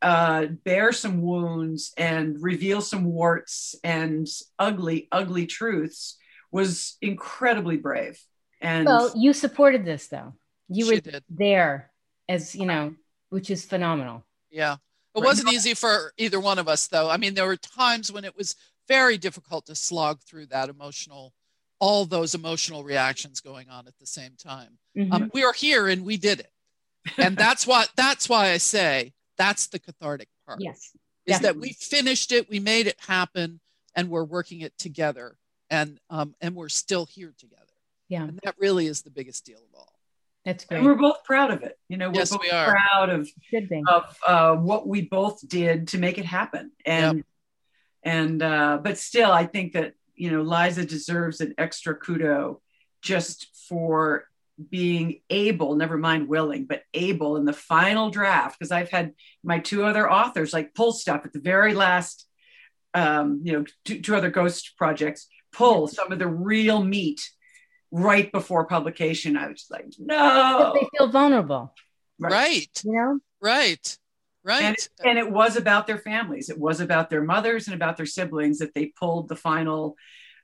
uh, 0.00 0.46
bear 0.46 0.92
some 0.92 1.22
wounds 1.22 1.92
and 1.96 2.36
reveal 2.40 2.80
some 2.80 3.04
warts 3.04 3.74
and 3.82 4.28
ugly, 4.58 5.08
ugly 5.10 5.46
truths 5.46 6.16
was 6.52 6.96
incredibly 7.02 7.76
brave. 7.76 8.20
And 8.60 8.86
well, 8.86 9.12
you 9.14 9.32
supported 9.32 9.84
this 9.84 10.08
though. 10.08 10.34
You 10.68 10.86
were 10.86 11.00
did. 11.00 11.24
there 11.28 11.90
as 12.28 12.54
you 12.54 12.66
know, 12.66 12.94
which 13.30 13.50
is 13.50 13.64
phenomenal. 13.64 14.24
Yeah. 14.50 14.76
It 15.14 15.24
wasn't 15.24 15.52
easy 15.52 15.74
for 15.74 16.12
either 16.16 16.38
one 16.38 16.58
of 16.58 16.68
us 16.68 16.86
though. 16.86 17.10
I 17.10 17.16
mean, 17.16 17.34
there 17.34 17.46
were 17.46 17.56
times 17.56 18.12
when 18.12 18.24
it 18.24 18.36
was 18.36 18.54
very 18.86 19.18
difficult 19.18 19.66
to 19.66 19.74
slog 19.74 20.20
through 20.20 20.46
that 20.46 20.68
emotional, 20.68 21.32
all 21.80 22.04
those 22.04 22.34
emotional 22.34 22.84
reactions 22.84 23.40
going 23.40 23.68
on 23.68 23.88
at 23.88 23.98
the 23.98 24.06
same 24.06 24.32
time. 24.38 24.78
Mm-hmm. 24.96 25.12
Um, 25.12 25.30
we 25.34 25.42
are 25.42 25.52
here 25.52 25.88
and 25.88 26.04
we 26.04 26.18
did 26.18 26.40
it. 26.40 26.52
And 27.16 27.36
that's 27.38 27.66
what 27.66 27.90
that's 27.96 28.28
why 28.28 28.50
I 28.50 28.58
say 28.58 29.12
that's 29.38 29.68
the 29.68 29.78
cathartic 29.78 30.28
part. 30.44 30.60
Yes. 30.60 30.92
Is 31.24 31.38
definitely. 31.38 31.46
that 31.46 31.60
we 31.60 31.72
finished 31.74 32.32
it, 32.32 32.50
we 32.50 32.58
made 32.58 32.86
it 32.86 32.96
happen, 33.06 33.60
and 33.94 34.10
we're 34.10 34.24
working 34.24 34.60
it 34.62 34.76
together, 34.78 35.36
and 35.70 35.98
um, 36.10 36.34
and 36.40 36.54
we're 36.54 36.68
still 36.68 37.06
here 37.06 37.34
together. 37.38 37.64
Yeah. 38.08 38.24
And 38.24 38.40
that 38.42 38.54
really 38.58 38.86
is 38.86 39.02
the 39.02 39.10
biggest 39.10 39.44
deal 39.44 39.58
of 39.58 39.78
all. 39.78 39.94
That's 40.44 40.64
great. 40.64 40.78
And 40.78 40.86
we're 40.86 40.94
both 40.94 41.24
proud 41.24 41.50
of 41.50 41.62
it. 41.62 41.78
You 41.88 41.98
know, 41.98 42.08
we're 42.08 42.20
yes, 42.20 42.30
both 42.30 42.40
we 42.40 42.50
are. 42.50 42.70
proud 42.70 43.10
of, 43.10 43.28
of 43.86 44.16
uh, 44.26 44.56
what 44.56 44.86
we 44.86 45.02
both 45.02 45.46
did 45.46 45.88
to 45.88 45.98
make 45.98 46.16
it 46.16 46.24
happen. 46.24 46.72
And 46.86 47.18
yep. 47.18 47.26
and 48.02 48.42
uh, 48.42 48.78
but 48.82 48.96
still 48.96 49.30
I 49.30 49.44
think 49.46 49.74
that, 49.74 49.92
you 50.14 50.30
know, 50.30 50.42
Liza 50.42 50.86
deserves 50.86 51.40
an 51.40 51.54
extra 51.58 51.98
kudo 51.98 52.60
just 53.02 53.48
for 53.68 54.24
being 54.70 55.20
able, 55.30 55.76
never 55.76 55.98
mind 55.98 56.28
willing, 56.28 56.64
but 56.64 56.82
able 56.94 57.36
in 57.36 57.44
the 57.44 57.52
final 57.52 58.10
draft, 58.10 58.58
because 58.58 58.72
I've 58.72 58.90
had 58.90 59.12
my 59.44 59.60
two 59.60 59.84
other 59.84 60.10
authors 60.10 60.52
like 60.52 60.74
pull 60.74 60.92
stuff 60.92 61.22
at 61.24 61.32
the 61.32 61.38
very 61.40 61.74
last, 61.74 62.26
um, 62.94 63.42
you 63.44 63.52
know, 63.52 63.64
two, 63.84 64.00
two 64.00 64.16
other 64.16 64.30
ghost 64.30 64.76
projects, 64.76 65.28
pull 65.52 65.86
some 65.86 66.10
of 66.10 66.18
the 66.18 66.26
real 66.26 66.82
meat 66.82 67.30
right 67.90 68.30
before 68.30 68.66
publication. 68.66 69.36
I 69.36 69.48
was 69.48 69.66
like, 69.70 69.86
no. 69.98 70.72
They 70.74 70.88
feel 70.96 71.10
vulnerable. 71.10 71.74
Right. 72.18 72.32
right. 72.32 72.82
You 72.84 72.92
know? 72.92 73.18
Right. 73.40 73.98
Right. 74.44 74.62
And, 74.62 74.76
and, 75.04 75.18
it 75.18 75.30
was 75.30 75.56
about 75.56 75.86
their 75.86 75.98
families. 75.98 76.48
It 76.48 76.58
was 76.58 76.80
about 76.80 77.10
their 77.10 77.22
mothers 77.22 77.66
and 77.66 77.74
about 77.74 77.96
their 77.96 78.06
siblings 78.06 78.58
that 78.58 78.72
they 78.72 78.86
pulled 78.86 79.28
the 79.28 79.36
final, 79.36 79.96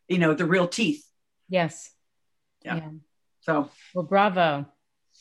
you 0.08 0.18
know, 0.18 0.34
the 0.34 0.44
real 0.44 0.68
teeth. 0.68 1.04
Yes. 1.48 1.90
Yeah. 2.64 2.76
yeah. 2.76 2.90
So, 3.40 3.70
well, 3.94 4.04
bravo. 4.04 4.66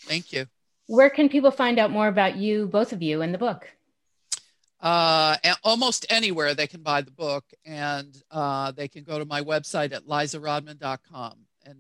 Thank 0.06 0.34
you. 0.34 0.48
Where 0.88 1.10
can 1.10 1.30
people 1.30 1.52
find 1.52 1.80
out 1.80 1.92
more 1.92 2.08
about 2.08 2.36
you, 2.36 2.68
both 2.68 2.92
of 2.92 3.02
you, 3.02 3.22
and 3.22 3.34
the 3.34 3.38
book? 3.38 3.70
Uh, 4.82 5.38
almost 5.64 6.06
anywhere 6.10 6.54
they 6.54 6.68
can 6.68 6.82
buy 6.82 7.02
the 7.02 7.12
book, 7.12 7.46
and 7.66 8.22
uh, 8.32 8.72
they 8.72 8.90
can 8.90 9.06
go 9.06 9.18
to 9.18 9.24
my 9.24 9.42
website 9.42 9.94
at 9.94 10.06
lizarodman.com 10.08 11.36
and 11.66 11.78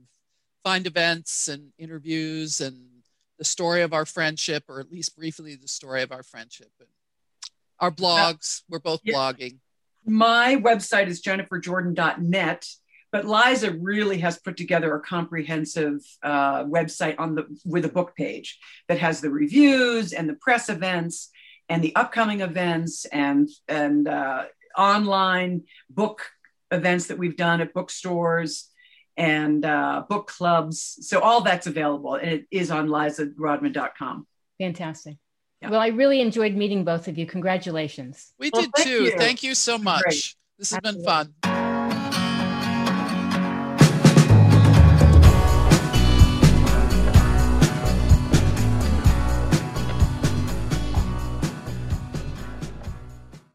find 0.63 0.87
events 0.87 1.47
and 1.47 1.71
interviews 1.77 2.61
and 2.61 2.77
the 3.37 3.45
story 3.45 3.81
of 3.81 3.93
our 3.93 4.05
friendship, 4.05 4.63
or 4.69 4.79
at 4.79 4.91
least 4.91 5.15
briefly 5.15 5.55
the 5.55 5.67
story 5.67 6.01
of 6.01 6.11
our 6.11 6.23
friendship. 6.23 6.71
And 6.79 6.89
our 7.79 7.91
blogs, 7.91 8.61
we're 8.69 8.79
both 8.79 9.01
yeah. 9.03 9.15
blogging. 9.15 9.57
My 10.05 10.55
website 10.55 11.07
is 11.07 11.21
jenniferjordan.net, 11.21 12.67
but 13.11 13.25
Liza 13.25 13.71
really 13.71 14.19
has 14.19 14.37
put 14.39 14.57
together 14.57 14.95
a 14.95 15.01
comprehensive 15.01 15.99
uh, 16.23 16.63
website 16.65 17.15
on 17.19 17.35
the 17.35 17.45
with 17.65 17.85
a 17.85 17.89
book 17.89 18.15
page 18.15 18.59
that 18.87 18.99
has 18.99 19.21
the 19.21 19.29
reviews 19.29 20.13
and 20.13 20.29
the 20.29 20.35
press 20.35 20.69
events 20.69 21.29
and 21.69 21.83
the 21.83 21.95
upcoming 21.95 22.41
events 22.41 23.05
and 23.05 23.49
and 23.67 24.07
uh, 24.07 24.43
online 24.77 25.63
book 25.89 26.23
events 26.71 27.07
that 27.07 27.17
we've 27.17 27.37
done 27.37 27.61
at 27.61 27.73
bookstores 27.73 28.69
and 29.17 29.65
uh, 29.65 30.03
book 30.09 30.27
clubs. 30.27 30.97
So 31.01 31.19
all 31.19 31.41
that's 31.41 31.67
available 31.67 32.15
and 32.15 32.29
it 32.29 32.45
is 32.51 32.71
on 32.71 32.87
lizarodman.com. 32.87 34.27
Fantastic. 34.59 35.17
Yeah. 35.61 35.69
Well, 35.69 35.81
I 35.81 35.87
really 35.87 36.21
enjoyed 36.21 36.55
meeting 36.55 36.83
both 36.83 37.07
of 37.07 37.17
you. 37.17 37.25
Congratulations. 37.25 38.33
We 38.37 38.49
well, 38.51 38.63
did 38.63 38.71
thank 38.75 38.87
too. 38.87 39.03
You. 39.03 39.17
Thank 39.17 39.43
you 39.43 39.55
so 39.55 39.77
much. 39.77 40.03
Great. 40.03 40.35
This 40.59 40.69
has 40.71 40.77
Absolutely. 40.77 41.03
been 41.03 41.05
fun. 41.05 41.33